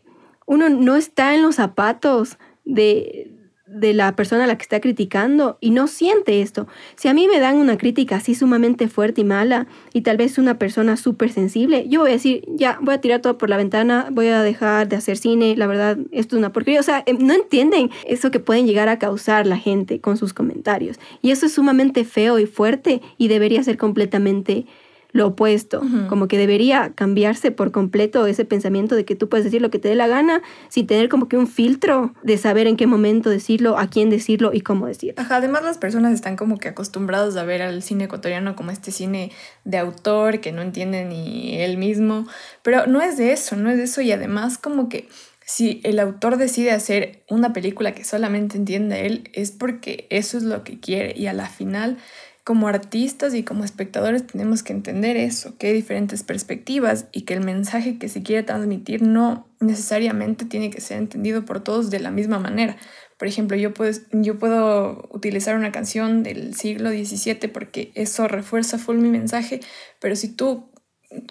[0.45, 3.31] uno no está en los zapatos de,
[3.73, 6.67] de la persona a la que está criticando y no siente esto.
[6.95, 10.37] Si a mí me dan una crítica así sumamente fuerte y mala y tal vez
[10.37, 13.57] una persona súper sensible, yo voy a decir, ya, voy a tirar todo por la
[13.57, 16.79] ventana, voy a dejar de hacer cine, la verdad, esto es una porquería.
[16.79, 20.33] O sea, em, no entienden eso que pueden llegar a causar la gente con sus
[20.33, 20.99] comentarios.
[21.21, 24.65] Y eso es sumamente feo y fuerte y debería ser completamente
[25.13, 29.61] lo opuesto, como que debería cambiarse por completo ese pensamiento de que tú puedes decir
[29.61, 32.75] lo que te dé la gana sin tener como que un filtro de saber en
[32.75, 35.21] qué momento decirlo, a quién decirlo y cómo decirlo.
[35.21, 38.91] Ajá, además las personas están como que acostumbrados a ver al cine ecuatoriano como este
[38.91, 39.31] cine
[39.65, 42.27] de autor que no entiende ni él mismo,
[42.63, 45.07] pero no es de eso, no es de eso y además como que
[45.45, 50.43] si el autor decide hacer una película que solamente entiende él es porque eso es
[50.43, 51.97] lo que quiere y a la final
[52.43, 57.33] como artistas y como espectadores tenemos que entender eso, que hay diferentes perspectivas y que
[57.33, 61.99] el mensaje que se quiere transmitir no necesariamente tiene que ser entendido por todos de
[61.99, 62.75] la misma manera.
[63.17, 68.77] Por ejemplo, yo puedo, yo puedo utilizar una canción del siglo XVII porque eso refuerza
[68.77, 69.61] full mi mensaje,
[70.01, 70.69] pero si tú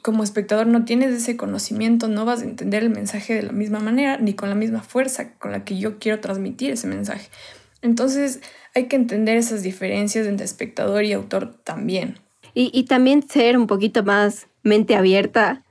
[0.00, 3.80] como espectador no tienes ese conocimiento, no vas a entender el mensaje de la misma
[3.80, 7.28] manera ni con la misma fuerza con la que yo quiero transmitir ese mensaje.
[7.82, 8.40] Entonces
[8.74, 12.18] hay que entender esas diferencias entre espectador y autor también.
[12.54, 15.62] Y, también ser un poquito más mente abierta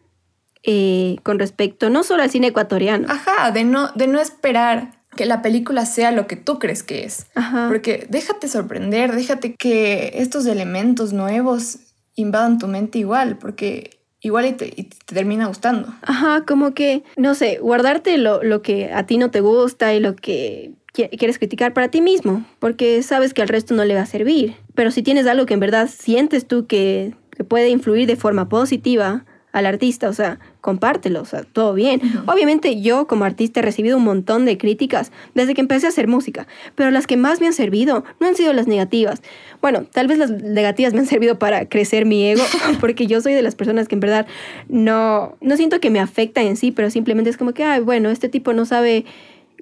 [0.63, 3.08] eh, con respecto no solo al cine ecuatoriano.
[3.08, 7.04] Ajá, de no, de no esperar que la película sea lo que tú crees que
[7.04, 7.28] es.
[7.36, 7.67] Ajá.
[7.67, 11.78] Porque déjate sorprender, déjate que estos elementos nuevos
[12.15, 15.93] invadan tu mente igual, porque igual y te, termina gustando.
[16.02, 20.00] Ajá, como que, no sé, guardarte lo, lo que a ti no te gusta y
[20.00, 24.02] lo que quieres criticar para ti mismo, porque sabes que al resto no le va
[24.02, 24.56] a servir.
[24.76, 28.50] Pero si tienes algo que en verdad sientes tú que que puede influir de forma
[28.50, 32.02] positiva al artista, o sea, compártelo, o sea, todo bien.
[32.26, 36.08] Obviamente yo como artista he recibido un montón de críticas desde que empecé a hacer
[36.08, 39.22] música, pero las que más me han servido no han sido las negativas.
[39.62, 42.44] Bueno, tal vez las negativas me han servido para crecer mi ego,
[42.80, 44.26] porque yo soy de las personas que en verdad
[44.70, 48.10] no, no siento que me afecta en sí, pero simplemente es como que, ay, bueno,
[48.10, 49.04] este tipo no sabe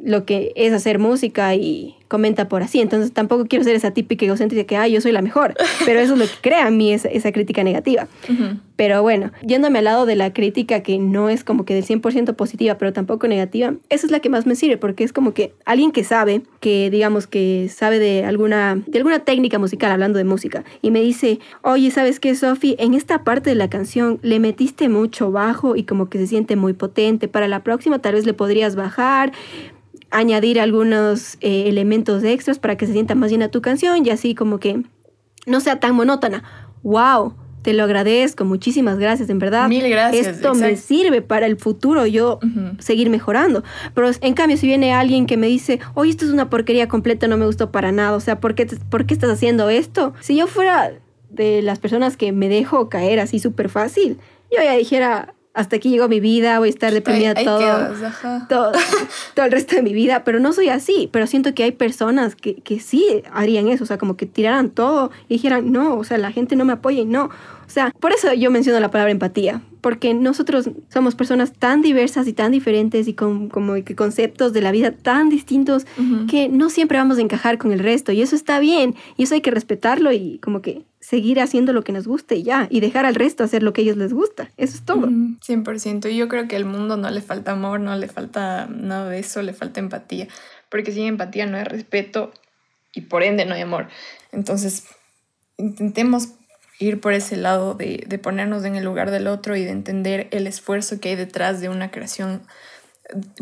[0.03, 2.81] lo que es hacer música y comenta por así.
[2.81, 5.55] Entonces tampoco quiero ser esa típica egocéntrica que, ay, yo soy la mejor.
[5.85, 8.07] Pero eso es lo que crea a mí esa, esa crítica negativa.
[8.75, 12.35] Pero bueno, yéndome al lado de la crítica que no es como que del 100%
[12.35, 15.53] positiva, pero tampoco negativa, esa es la que más me sirve porque es como que
[15.65, 20.23] alguien que sabe, que digamos que sabe de alguna, de alguna técnica musical, hablando de
[20.23, 22.77] música, y me dice, oye, ¿sabes qué, Sofi?
[22.79, 26.55] En esta parte de la canción le metiste mucho bajo y como que se siente
[26.55, 27.27] muy potente.
[27.27, 29.33] Para la próxima tal vez le podrías bajar
[30.12, 34.36] añadir algunos eh, elementos extras para que se sienta más llena tu canción y así
[34.36, 34.84] como que
[35.45, 36.43] no sea tan monótona.
[36.84, 37.36] ¡Wow!
[37.62, 39.67] Te lo agradezco, muchísimas gracias, en verdad.
[39.67, 40.28] Mil gracias.
[40.28, 42.39] Esto me sirve para el futuro, yo
[42.80, 43.63] seguir mejorando.
[43.93, 47.28] Pero en cambio, si viene alguien que me dice, oye, esto es una porquería completa,
[47.28, 50.13] no me gustó para nada, o sea, ¿por qué, ¿por qué estás haciendo esto?
[50.22, 50.93] Si yo fuera
[51.30, 54.19] de las personas que me dejo caer así súper fácil,
[54.52, 57.93] yo ya dijera, hasta aquí llegó mi vida, voy a estar deprimida todo,
[58.48, 58.72] todo,
[59.36, 62.36] todo, el resto de mi vida, pero no soy así, pero siento que hay personas
[62.36, 66.04] que, que sí harían eso, o sea, como que tiraran todo y dijeran, no, o
[66.06, 68.89] sea, la gente no me apoya y no, o sea, por eso yo menciono la
[68.89, 73.96] palabra empatía, porque nosotros somos personas tan diversas y tan diferentes y con como que
[73.96, 75.86] conceptos de la vida tan distintos
[76.30, 79.36] que no siempre vamos a encajar con el resto y eso está bien y eso
[79.36, 82.82] hay que respetarlo y como que seguir haciendo lo que nos guste y ya, y
[82.82, 84.52] dejar al resto hacer lo que a ellos les gusta.
[84.58, 85.08] Eso es todo.
[85.08, 86.12] 100%.
[86.12, 89.20] Y yo creo que al mundo no le falta amor, no le falta nada de
[89.20, 90.28] eso, le falta empatía.
[90.70, 92.32] Porque sin empatía no hay respeto
[92.94, 93.88] y por ende no hay amor.
[94.32, 94.86] Entonces,
[95.58, 96.30] intentemos
[96.80, 100.28] ir por ese lado de, de ponernos en el lugar del otro y de entender
[100.32, 102.42] el esfuerzo que hay detrás de una creación.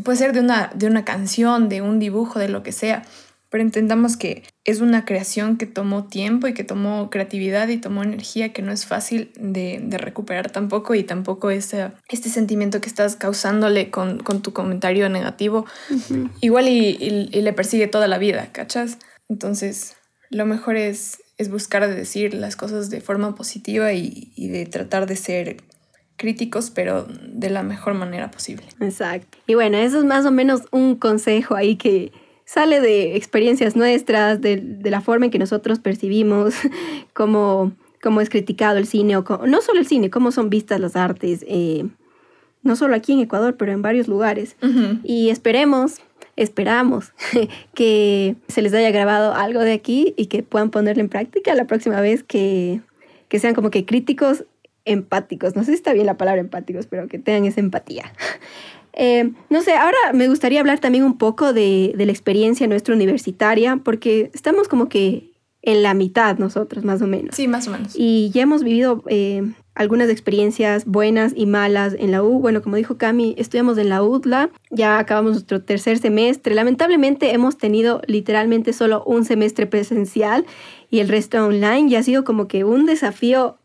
[0.03, 3.03] Puede ser de una, de una canción, de un dibujo, de lo que sea
[3.49, 8.03] pero entendamos que es una creación que tomó tiempo y que tomó creatividad y tomó
[8.03, 13.15] energía que no es fácil de, recuperar tampoco y tampoco ese, este sentimiento que estás
[13.15, 15.65] causándole con, tu comentario negativo,
[16.41, 18.97] igual y, le persigue toda la vida, ¿cachas?
[19.29, 19.95] Entonces,
[20.29, 25.05] lo mejor es, es buscar decir las cosas de forma positiva y, y de tratar
[25.05, 25.57] de ser
[26.17, 28.65] críticos, pero de la mejor manera posible.
[28.79, 29.37] Exacto.
[29.47, 32.11] Y bueno, eso es más o menos un consejo ahí que
[32.47, 36.55] sale de experiencias nuestras, de, la forma en que nosotros percibimos
[37.13, 40.95] cómo, cómo es criticado el cine, o no solo el cine, cómo son vistas las
[40.95, 41.85] artes, eh,
[42.63, 44.57] no solo aquí en Ecuador, pero en varios lugares.
[45.03, 46.01] Y esperemos,
[46.37, 47.11] esperamos
[47.73, 51.65] que se les haya grabado algo de aquí y que puedan ponerlo en práctica la
[51.65, 52.79] próxima vez que,
[53.27, 54.45] que sean como que críticos
[54.85, 55.55] empáticos.
[55.55, 58.13] No sé si está bien la palabra empáticos, pero que tengan esa empatía.
[58.99, 63.77] Eh, no sé, ahora me gustaría hablar también un poco de, la experiencia nuestra universitaria,
[63.77, 65.26] porque estamos como que
[65.67, 67.35] en la mitad nosotros, más o menos.
[67.35, 67.91] Sí, más o menos.
[67.93, 69.43] Y ya hemos vivido eh,
[69.75, 72.39] algunas experiencias buenas y malas en la U.
[72.39, 76.55] Bueno, como dijo Cami, estudiamos en la UDLA, ya acabamos nuestro tercer semestre.
[76.55, 80.45] Lamentablemente hemos tenido literalmente solo un semestre presencial
[80.89, 83.57] y el resto online y ha sido como que un desafío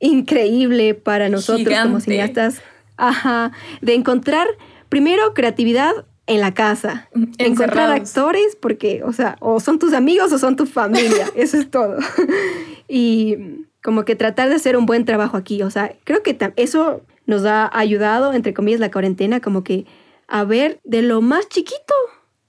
[0.00, 2.62] increíble para nosotros como cineastas
[2.96, 3.52] Ajá,
[3.82, 4.46] de encontrar
[4.88, 5.92] primero creatividad
[6.30, 10.64] en la casa, encontrar actores porque, o sea, o son tus amigos o son tu
[10.64, 11.98] familia, eso es todo.
[12.88, 17.00] y como que tratar de hacer un buen trabajo aquí, o sea, creo que eso
[17.26, 19.86] nos ha ayudado, entre comillas, la cuarentena, como que
[20.28, 21.94] a ver de lo más chiquito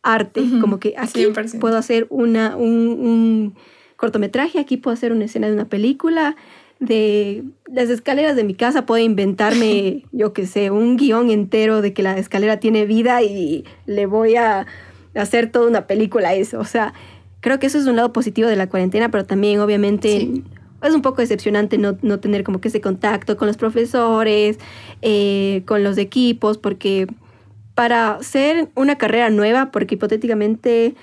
[0.04, 1.26] arte, como que aquí
[1.60, 3.56] puedo hacer una, un
[3.98, 6.36] cortometraje, aquí puedo hacer una escena de una película,
[6.82, 11.94] de las escaleras de mi casa puedo inventarme, yo qué sé, un guion entero de
[11.94, 14.66] que la escalera tiene vida y le voy a
[15.16, 16.60] hacer toda una película a eso.
[16.60, 16.94] O sea,
[17.40, 20.44] creo que eso es un lado positivo de la cuarentena, pero también obviamente
[20.82, 24.58] es un poco decepcionante no, tener como que ese contacto con los profesores,
[25.04, 27.08] eh, con los equipos, porque
[27.76, 30.96] para ser una carrera nueva, porque hipotéticamente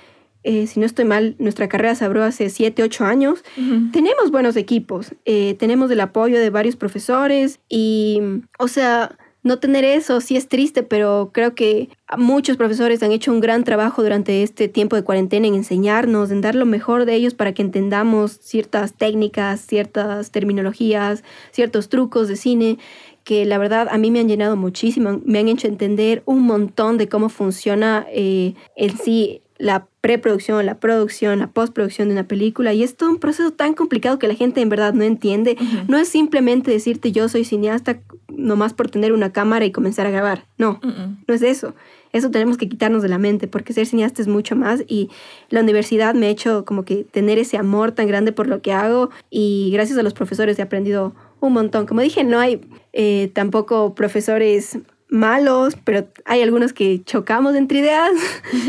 [0.43, 3.43] eh, si no estoy mal, nuestra carrera se abrió hace 7, 8 años.
[3.91, 8.21] Tenemos buenos equipos, eh, tenemos el apoyo de varios profesores y,
[8.57, 13.31] o sea, no tener eso sí es triste, pero creo que muchos profesores han hecho
[13.31, 17.15] un gran trabajo durante este tiempo de cuarentena en enseñarnos, en dar lo mejor de
[17.15, 22.77] ellos para que entendamos ciertas técnicas, ciertas terminologías, ciertos trucos de cine
[23.23, 26.97] que la verdad a mí me han llenado muchísimo, me han hecho entender un montón
[26.97, 32.73] de cómo funciona eh, en sí la preproducción, la producción, la postproducción de una película
[32.73, 35.57] y es todo un proceso tan complicado que la gente en verdad no entiende.
[35.89, 40.11] No es simplemente decirte yo soy cineasta nomás por tener una cámara y comenzar a
[40.11, 40.45] grabar.
[40.57, 40.79] No,
[41.27, 41.75] no es eso.
[42.13, 45.09] Eso tenemos que quitarnos de la mente porque ser cineasta es mucho más y
[45.49, 48.71] la universidad me ha hecho como que tener ese amor tan grande por lo que
[48.71, 51.85] hago y gracias a los profesores he aprendido un montón.
[51.85, 52.61] Como dije, no hay
[52.93, 58.11] eh, tampoco profesores malos, pero hay algunos que chocamos entre ideas,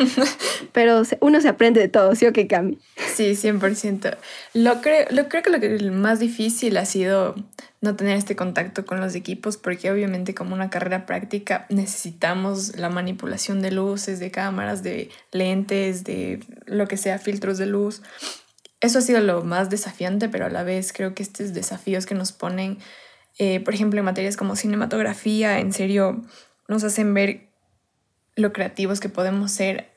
[0.73, 2.79] pero uno se aprende de todo, ¿sí o qué, Cami?
[3.15, 4.17] Sí, 100%.
[4.55, 7.35] Lo creo, lo creo que lo que más difícil ha sido
[7.83, 12.89] no tener este contacto con los equipos, porque obviamente como una carrera práctica necesitamos la
[12.89, 18.03] manipulación de luces, de cámaras, de lentes, de lo que sea, filtros de luz.
[18.81, 22.15] Eso ha sido lo más desafiante, pero a la vez creo que estos desafíos que
[22.15, 22.79] nos ponen
[23.39, 26.23] eh, por ejemplo, en materias como cinematografía, en serio,
[26.69, 27.49] nos hacen ver
[28.37, 29.91] lo creativos que podemos ser,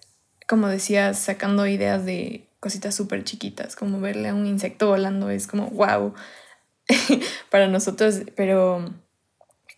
[0.48, 5.48] como decías, sacando ideas de cositas súper chiquitas, como verle a un insecto volando es
[5.48, 6.14] como wow
[7.50, 8.94] para nosotros, pero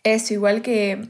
[0.04, 1.08] eso, igual que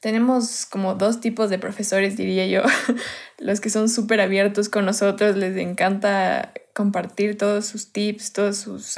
[0.00, 2.62] tenemos como dos tipos de profesores, diría yo,
[3.38, 8.94] los que son súper abiertos con nosotros, les encanta compartir todos sus tips, todos sus,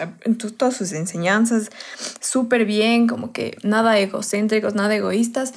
[0.59, 1.71] todas sus enseñanzas
[2.21, 5.55] súper bien, como que nada egocéntricos, nada egoístas.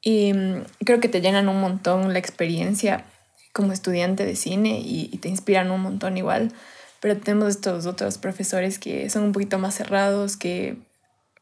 [0.00, 3.04] Y mm, creo que te llenan un montón la experiencia
[3.52, 6.54] como estudiante de cine y, te inspiran un montón igual.
[7.00, 10.78] Pero tenemos estos otros profesores que son un poquito más cerrados, que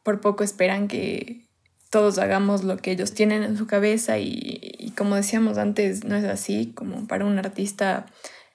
[0.03, 1.47] por poco esperan que
[1.89, 6.17] todos hagamos lo que ellos tienen en su cabeza y, y como decíamos antes, no
[6.17, 8.07] es así, como para un artista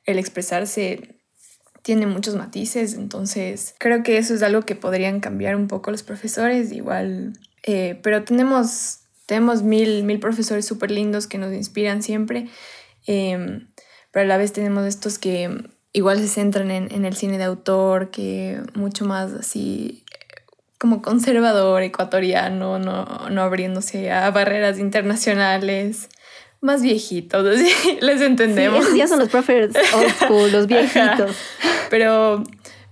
[0.04, 1.21] el expresarse
[1.82, 6.02] tiene muchos matices, entonces creo que eso es algo que podrían cambiar un poco los
[6.02, 7.32] profesores, igual,
[7.64, 12.48] eh, pero tenemos, tenemos mil, mil profesores súper lindos que nos inspiran siempre,
[13.06, 13.68] em,
[14.12, 15.50] pero a la vez tenemos estos que
[15.92, 20.04] igual se centran en, en el cine de autor, que mucho más así
[20.78, 26.08] como conservador, ecuatoriano, no, no abriéndose a barreras internacionales
[26.62, 28.86] más viejitos, así les entendemos.
[28.86, 31.36] Sí, ya son los profes old school, los viejitos.
[31.90, 32.42] Pero,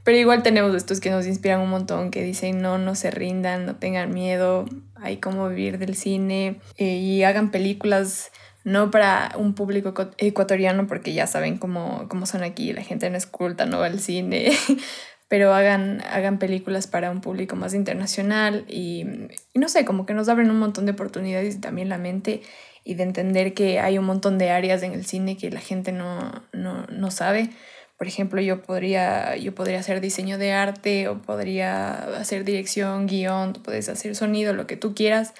[0.04, 3.64] pero igual tenemos estos que nos inspiran un montón, que dicen no, no se rindan,
[3.64, 9.54] no tengan miedo, hay como vivir del cine eh, y hagan películas no para un
[9.54, 13.78] público ecuatoriano porque ya saben cómo, cómo son aquí, la gente no es culta, no
[13.78, 14.52] va al cine,
[15.28, 19.06] pero hagan, hagan películas para un público más internacional y,
[19.54, 22.42] y, no sé, como que nos abren un montón de oportunidades y también la mente
[22.84, 25.92] y de entender que hay un montón de áreas en el cine que la gente
[25.92, 27.50] no, no, no sabe.
[27.98, 33.52] Por ejemplo, yo podría, yo podría hacer diseño de arte o podría hacer dirección, guion,
[33.52, 35.34] puedes hacer sonido, lo que tú quieras.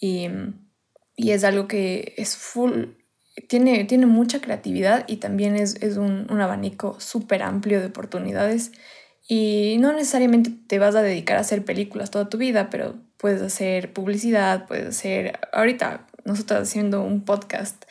[0.00, 0.28] Y,
[1.16, 2.86] y es algo que es full,
[3.48, 8.72] tiene, tiene mucha creatividad y también es, es un, un abanico súper amplio de oportunidades.
[9.28, 13.40] Y no necesariamente te vas a dedicar a hacer películas toda tu vida, pero puedes
[13.42, 17.84] hacer publicidad, puedes hacer, ahorita nosotros haciendo un podcast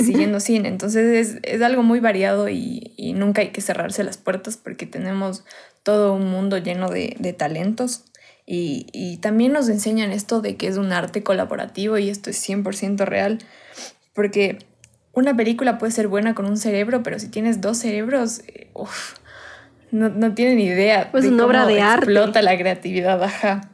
[0.00, 0.68] siguiendo cine.
[0.68, 5.44] Entonces es, algo muy variado y, nunca hay que cerrarse las puertas porque tenemos
[5.82, 8.04] todo un mundo lleno de, talentos.
[8.46, 13.04] Y, también nos enseñan esto de que es un arte colaborativo y esto es 100%
[13.04, 13.38] real.
[14.12, 14.58] Porque
[15.12, 18.68] una película puede ser buena con un cerebro, pero si tienes dos cerebros, eh,
[19.90, 21.10] no, no tienen idea.
[21.10, 23.73] Pues de una obra de explota la creatividad, ajá.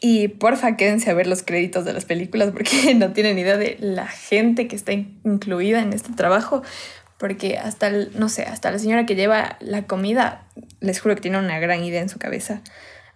[0.00, 3.76] Y porfa, quédense a ver los créditos de las películas porque no tienen idea de
[3.80, 6.62] la gente que está incluida en este trabajo.
[7.18, 10.46] Porque hasta, el, no sé, hasta la señora que lleva la comida,
[10.80, 12.62] les juro que tiene una gran idea en su cabeza.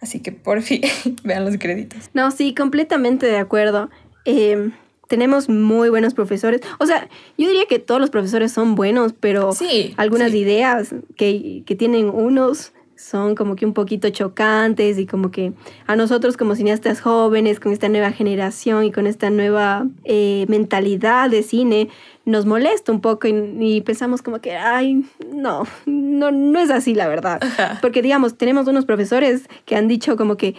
[0.01, 0.83] Así que por fin
[1.23, 2.11] vean los créditos.
[2.13, 3.91] No, sí, completamente de acuerdo.
[4.25, 4.73] Em,
[5.07, 6.63] tenemos muy buenos profesores.
[6.81, 11.63] O sea, yo diría que todos los profesores son buenos, pero sí, algunas ideas que,
[11.65, 15.53] que tienen unos son como que un poquito chocantes y como que
[15.87, 21.29] a nosotros como cineastas jóvenes, con esta nueva generación y con esta nueva eh, mentalidad
[21.29, 21.89] de cine,
[22.25, 27.09] nos molesta un poco y, pensamos como que, ay, no, no, no es así la
[27.09, 27.41] verdad.
[27.81, 30.55] Porque digamos, tenemos unos profesores que han dicho como que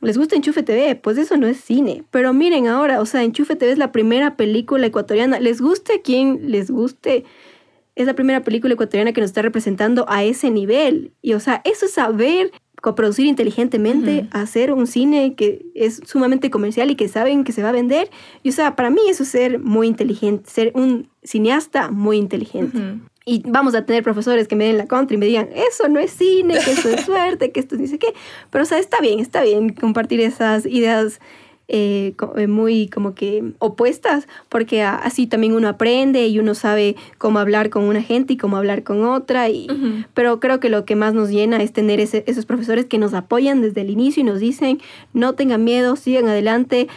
[0.00, 2.04] les gusta Enchufe TV, pues eso no es cine.
[2.10, 6.02] Pero miren ahora, o sea, Enchufe TV es la primera película ecuatoriana, les guste a
[6.02, 7.24] quien les guste
[7.98, 11.12] es la primera película ecuatoriana que nos está representando a ese nivel.
[11.20, 16.92] Y o sea, eso es saber coproducir inteligentemente, hacer un cine que es sumamente comercial
[16.92, 18.08] y que saben que se va a vender.
[18.44, 22.78] Y o sea, para mí eso es ser muy inteligente, ser un cineasta muy inteligente.
[23.24, 25.98] Y vamos a tener profesores que me den la contra y me digan, eso no
[25.98, 28.14] es cine, que eso es suerte, que esto dice qué.
[28.50, 31.20] Pero o sea, está bien, está bien compartir esas ideas
[31.70, 37.38] eh, eh, muy como que opuestas, porque así también uno aprende y uno sabe cómo
[37.38, 39.50] hablar con una gente y cómo hablar con otra.
[39.50, 39.68] Y,
[40.14, 43.60] Pero creo que lo que más nos llena es tener esos profesores que nos apoyan
[43.60, 44.80] desde el inicio y nos dicen,
[45.12, 46.88] no tengan miedo, sigan adelante,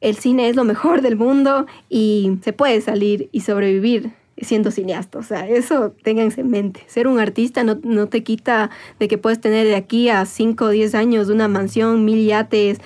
[0.00, 5.18] el cine es lo mejor del mundo y se puede salir y sobrevivir siendo cineasta.
[5.18, 6.82] O sea, eso ténganse en mente.
[6.88, 10.64] Ser un artista no, no te quita de que puedes tener de aquí a 5
[10.64, 12.80] o 10 años una mansión, mil yates,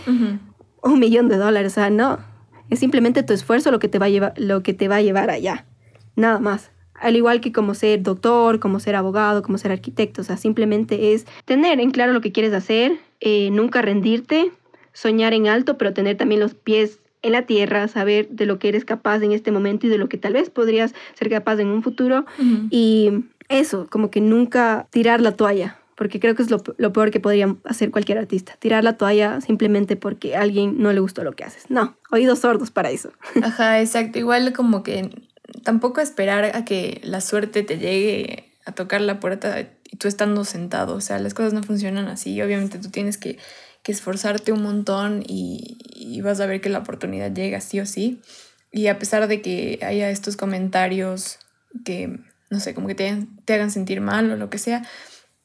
[0.82, 1.72] un millón de dólares.
[1.72, 2.18] O sea, no.
[2.68, 5.02] Es simplemente tu esfuerzo lo que te va a llevar, lo que te va a
[5.02, 5.66] llevar allá.
[6.16, 6.70] Nada más.
[6.94, 10.20] Al igual que como ser doctor, como ser abogado, como ser arquitecto.
[10.20, 14.52] O sea, simplemente es tener en claro lo que quieres hacer, eh, nunca rendirte,
[14.92, 18.68] soñar en alto, pero tener también los pies en la tierra, saber de lo que
[18.68, 21.68] eres capaz en este momento y de lo que tal vez podrías ser capaz en
[21.68, 22.24] un futuro.
[22.70, 23.10] Y
[23.48, 27.20] eso, como que nunca tirar la toalla, porque creo que es lo, lo, peor que
[27.20, 31.32] podría hacer cualquier artista, tirar la toalla simplemente porque a alguien no le gustó lo
[31.32, 31.64] que haces.
[31.68, 33.12] No, oídos sordos para eso.
[33.42, 34.18] Ajá, exacto.
[34.18, 35.10] Igual como que
[35.62, 40.46] tampoco esperar a que la suerte te llegue a tocar la puerta y tú estando
[40.46, 40.94] sentado.
[40.94, 42.40] O sea, las cosas no funcionan así.
[42.40, 43.36] Obviamente tú tienes que,
[43.82, 47.84] que esforzarte un montón y, y, vas a ver que la oportunidad llega sí o
[47.84, 48.22] sí.
[48.72, 51.38] Y a pesar de que haya estos comentarios
[51.84, 54.82] que, no sé, como que te, te hagan sentir mal o lo que sea,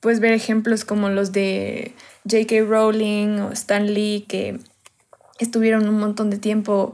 [0.05, 1.95] puedes ver ejemplos como los de
[2.29, 2.63] J.K.
[2.69, 4.59] Rowling o Stan Lee que
[5.39, 6.93] estuvieron un montón de tiempo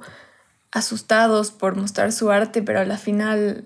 [0.71, 3.65] asustados por mostrar su arte, pero a la final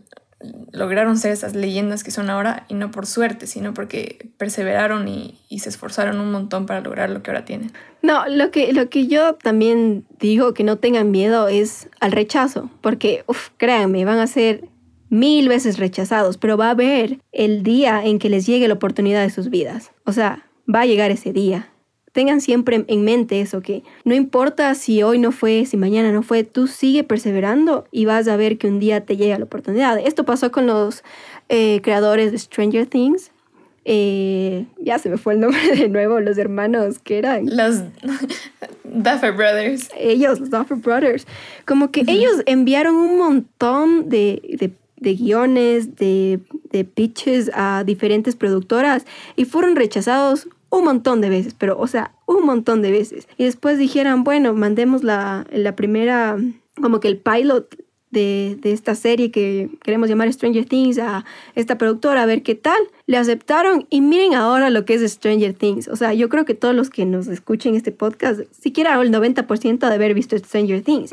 [0.72, 5.38] lograron ser esas leyendas que son ahora y no por suerte, sino porque perseveraron y,
[5.60, 7.72] se esforzaron un montón para lograr lo que ahora tienen.
[8.02, 12.72] No, lo que, lo que yo también digo que no tengan miedo es al rechazo,
[12.82, 14.68] porque, uf, créanme, van a ser
[15.16, 19.24] mil veces rechazados, pero va a haber el día en que les llegue la oportunidad
[19.24, 19.92] de sus vidas.
[20.06, 21.70] O sea, va a llegar ese día.
[22.12, 26.24] Tengan siempre en mente eso, que no importa si hoy no fue, si mañana no
[26.24, 30.00] fue, tú sigue perseverando y vas a ver que un día te llega la oportunidad.
[30.00, 31.04] Esto pasó con los
[31.50, 33.32] eh, creadores de Stranger Things.
[33.88, 37.46] Eh, ya se me fue el nombre de nuevo, los hermanos que eran.
[37.46, 37.82] Los
[38.86, 39.90] Duffer Brothers.
[39.98, 41.28] Ellos, los Duffer Brothers.
[41.66, 46.40] Como que ellos enviaron un montón de, de de guiones, de,
[46.94, 52.46] pitches a diferentes productoras y fueron rechazados un montón de veces, pero o sea, un
[52.46, 53.28] montón de veces.
[53.38, 56.38] Y después dijeran, bueno, mandemos la, la primera,
[56.82, 57.78] como que el pilot
[58.12, 62.56] de, de, esta serie que queremos llamar Stranger Things a esta productora a ver qué
[62.56, 62.80] tal.
[63.08, 65.88] Le aceptaron y miren ahora lo que es Stranger Things.
[65.88, 69.80] O sea, yo creo que todos los que nos escuchen este podcast, siquiera el 90%
[69.80, 71.12] de haber visto Stranger Things.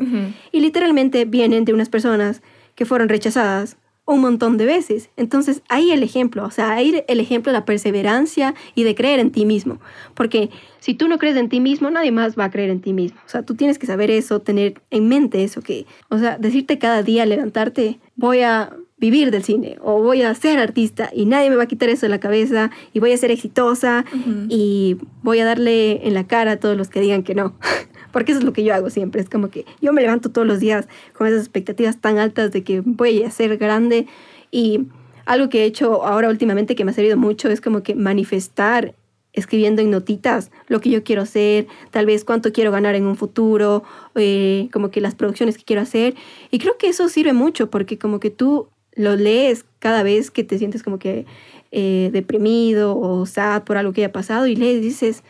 [0.51, 2.41] Y literalmente vienen de unas personas
[2.75, 5.09] que fueron rechazadas un montón de veces.
[5.15, 9.19] Entonces, ahí el ejemplo, o sea, ahí el ejemplo de la perseverancia y de creer
[9.19, 9.79] en ti mismo.
[10.13, 10.49] Porque
[10.79, 13.19] si tú no crees en ti mismo, nadie más va a creer en ti mismo.
[13.25, 16.77] O sea, tú tienes que saber eso, tener en mente eso, que, o sea, decirte
[16.79, 21.49] cada día, levantarte, voy a vivir del cine o voy a ser artista y nadie
[21.49, 24.05] me va a quitar eso de la cabeza y voy a ser exitosa
[24.47, 27.53] y voy a darle en la cara a todos los que digan que no.
[28.13, 30.47] porque eso es lo que yo hago siempre, es como que yo me levanto todos
[30.47, 34.07] los días con esas expectativas tan altas de que voy a ser grande
[34.51, 34.87] y
[35.25, 38.93] algo que he hecho ahora últimamente que me ha servido mucho es como que manifestar
[39.33, 43.15] escribiendo en notitas lo que yo quiero hacer, tal vez cuánto quiero ganar en un
[43.15, 43.83] futuro,
[44.13, 46.13] eh, como que las producciones que quiero hacer.
[46.51, 50.43] Y creo que eso sirve mucho porque como que tú lo lees cada vez que
[50.43, 51.25] te sientes como que
[51.71, 55.23] eh, deprimido o sad por algo que haya pasado y lees dices,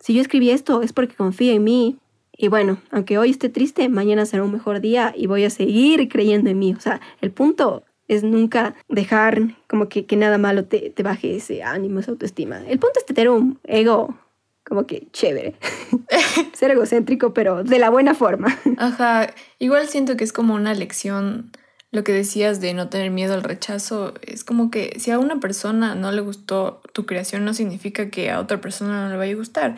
[0.00, 1.96] si yo escribí esto es porque confío en mí,
[2.36, 6.08] y bueno, aunque hoy esté triste, mañana será un mejor día y voy a seguir
[6.08, 6.74] creyendo en mí.
[6.74, 11.36] O sea, el punto es nunca dejar como que, que nada malo te, te, baje
[11.36, 12.58] ese ánimo, esa autoestima.
[12.66, 14.16] El punto es tener un ego
[14.64, 15.54] como que chévere.
[16.52, 18.56] Ser egocéntrico, pero de la buena forma.
[18.78, 21.50] Ajá, igual siento que es como una lección
[21.92, 24.14] lo que decías de no tener miedo al rechazo.
[24.22, 28.30] Es como que si a una persona no le gustó tu creación, no significa que
[28.30, 29.76] a otra persona no le vaya a gustar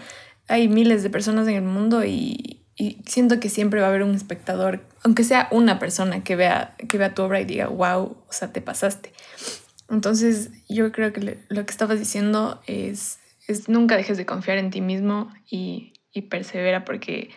[0.48, 2.54] hay miles de personas en el mundo y,
[3.06, 6.96] siento que siempre va a haber un espectador, aunque sea una persona que vea, que
[6.96, 9.12] vea tu obra y diga, wow, o sea, te pasaste.
[9.90, 13.18] Entonces yo creo que lo que estabas diciendo es,
[13.48, 17.30] es nunca dejes de confiar en ti mismo y, y persevera porque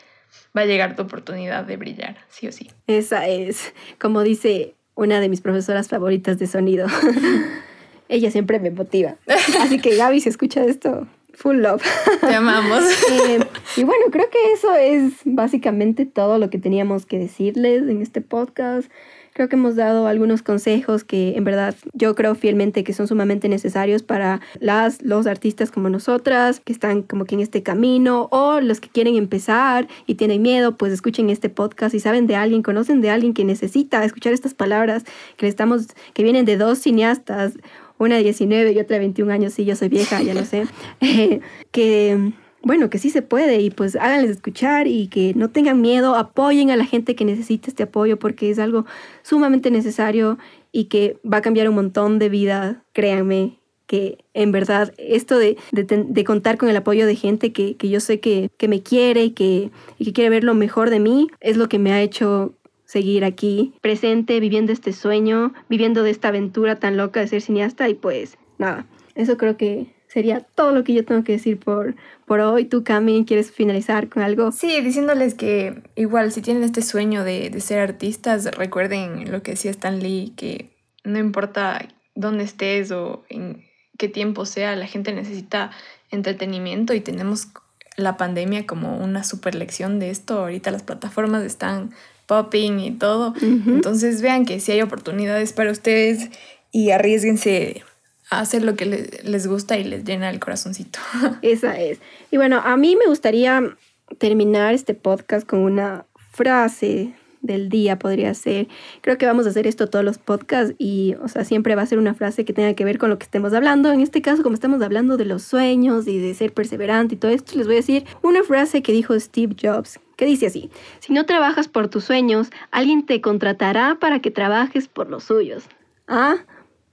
[0.56, 2.70] va a llegar tu oportunidad de brillar, sí o sí.
[2.86, 6.88] Esa es, como dice una de mis profesoras favoritas de sonido.
[8.10, 9.16] Ella siempre me motiva.
[9.62, 11.08] Así que Gaby, si escucha esto,
[11.42, 11.82] Full love.
[12.22, 12.84] Te amamos.
[13.12, 13.40] Eh,
[13.78, 18.22] y bueno, creo que eso es básicamente todo lo que teníamos que decirles en este
[18.22, 18.90] podcast.
[19.34, 23.48] Creo que hemos dado algunos consejos que en verdad yo creo fielmente que son sumamente
[23.48, 28.60] necesarios para las, los artistas como nosotras, que están como que en este camino, o
[28.60, 32.62] los que quieren empezar y tienen miedo, pues escuchen este podcast y saben de alguien,
[32.62, 35.04] conocen de alguien que necesita escuchar estas palabras
[35.38, 37.54] que le estamos, que vienen de dos cineastas,
[38.02, 40.66] una de 19 y otra de 21 años, sí, yo soy vieja, ya lo sé,
[41.72, 42.34] que
[42.64, 46.70] bueno, que sí se puede y pues háganles escuchar y que no tengan miedo, apoyen
[46.70, 48.86] a la gente que necesita este apoyo porque es algo
[49.24, 50.38] sumamente necesario
[50.72, 55.58] y que va a cambiar un montón de vida, créanme, que en verdad esto de,
[55.72, 59.26] de, contar con el apoyo de gente que, que yo sé que, que, me quiere
[59.26, 62.02] y que, y que quiere ver lo mejor de mí es lo que me ha
[62.02, 62.54] hecho
[62.92, 67.88] seguir aquí, presente, viviendo este sueño, viviendo de esta aventura tan loca de ser cineasta
[67.88, 68.86] y pues nada,
[69.16, 72.66] eso creo que sería todo lo que yo tengo que decir por, por hoy.
[72.66, 74.52] ¿Tú, Cami, quieres finalizar con algo?
[74.52, 79.52] Sí, diciéndoles que igual si tienen este sueño de, de ser artistas, recuerden lo que
[79.52, 80.76] decía Stan Lee, que
[81.06, 83.64] no importa dónde estés o en
[83.98, 85.72] qué tiempo sea, la gente necesita
[86.10, 87.48] entretenimiento y tenemos
[87.96, 90.40] la pandemia como una super lección de esto.
[90.40, 91.92] Ahorita las plataformas están
[92.32, 93.34] popping y todo.
[93.42, 96.30] Entonces vean que si hay oportunidades para ustedes
[96.72, 97.84] y arriesguense
[98.30, 98.86] hacer lo que
[99.22, 101.00] les gusta y les llena el corazoncito.
[101.42, 102.00] Esa es.
[102.32, 103.76] Y bueno, a mí me gustaría
[104.18, 108.70] terminar este podcast con una frase del día podría ser.
[109.02, 111.86] Creo que vamos a hacer esto todos los podcasts y, o sea, siempre va a
[111.86, 113.92] ser una frase que tenga que ver con lo que estemos hablando.
[113.92, 117.32] En este caso, como estamos hablando de los sueños y de ser perseverante y todo
[117.32, 120.70] esto, les voy a decir una frase que dijo Steve Jobs, que dice así,
[121.00, 125.64] si no trabajas por tus sueños, alguien te contratará para que trabajes por los suyos.
[126.08, 126.36] Ah,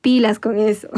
[0.01, 0.89] pilas con eso.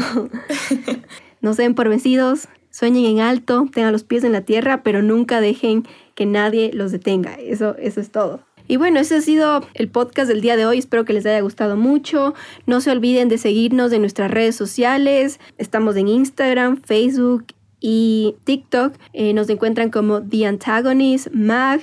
[1.41, 5.41] no sean por vencidos, sueñen en alto, tengan los pies en la tierra, pero nunca
[5.41, 7.33] dejen que nadie los detenga.
[7.33, 8.39] Eso, eso es todo.
[8.65, 10.77] Y bueno, ese ha sido el podcast del día de hoy.
[10.77, 12.33] Espero que les haya gustado mucho.
[12.65, 15.41] No se olviden de seguirnos en nuestras redes sociales.
[15.57, 17.47] Estamos en Instagram, Facebook
[17.81, 18.93] y TikTok.
[19.11, 21.81] Eh, nos encuentran como The Antagonist Mag.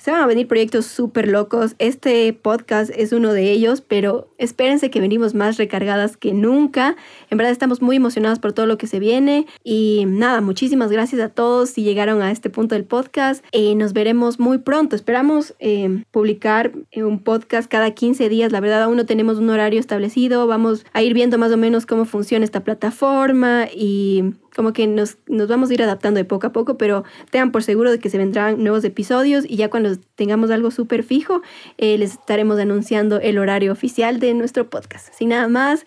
[0.00, 1.74] Se van a venir proyectos súper locos.
[1.78, 6.96] Este podcast es uno de ellos, pero espérense que venimos más recargadas que nunca.
[7.28, 9.46] En verdad estamos muy emocionados por todo lo que se viene.
[9.62, 13.44] Y nada, muchísimas gracias a todos si llegaron a este punto del podcast.
[13.52, 14.96] Y nos veremos muy pronto.
[14.96, 18.52] Esperamos eh, publicar un podcast cada 15 días.
[18.52, 20.46] La verdad aún no tenemos un horario establecido.
[20.46, 25.16] Vamos a ir viendo más o menos cómo funciona esta plataforma y como que nos,
[25.26, 28.10] nos, vamos a ir adaptando de poco a poco, pero tengan por seguro de que
[28.10, 31.40] se vendrán nuevos episodios y ya cuando tengamos algo súper fijo,
[31.78, 35.14] eh, les estaremos anunciando el horario oficial de nuestro podcast.
[35.14, 35.86] Sin nada más,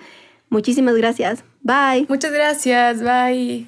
[0.50, 1.44] muchísimas gracias.
[1.62, 2.08] Bye.
[2.10, 3.04] Muchas gracias.
[3.04, 3.68] Bye.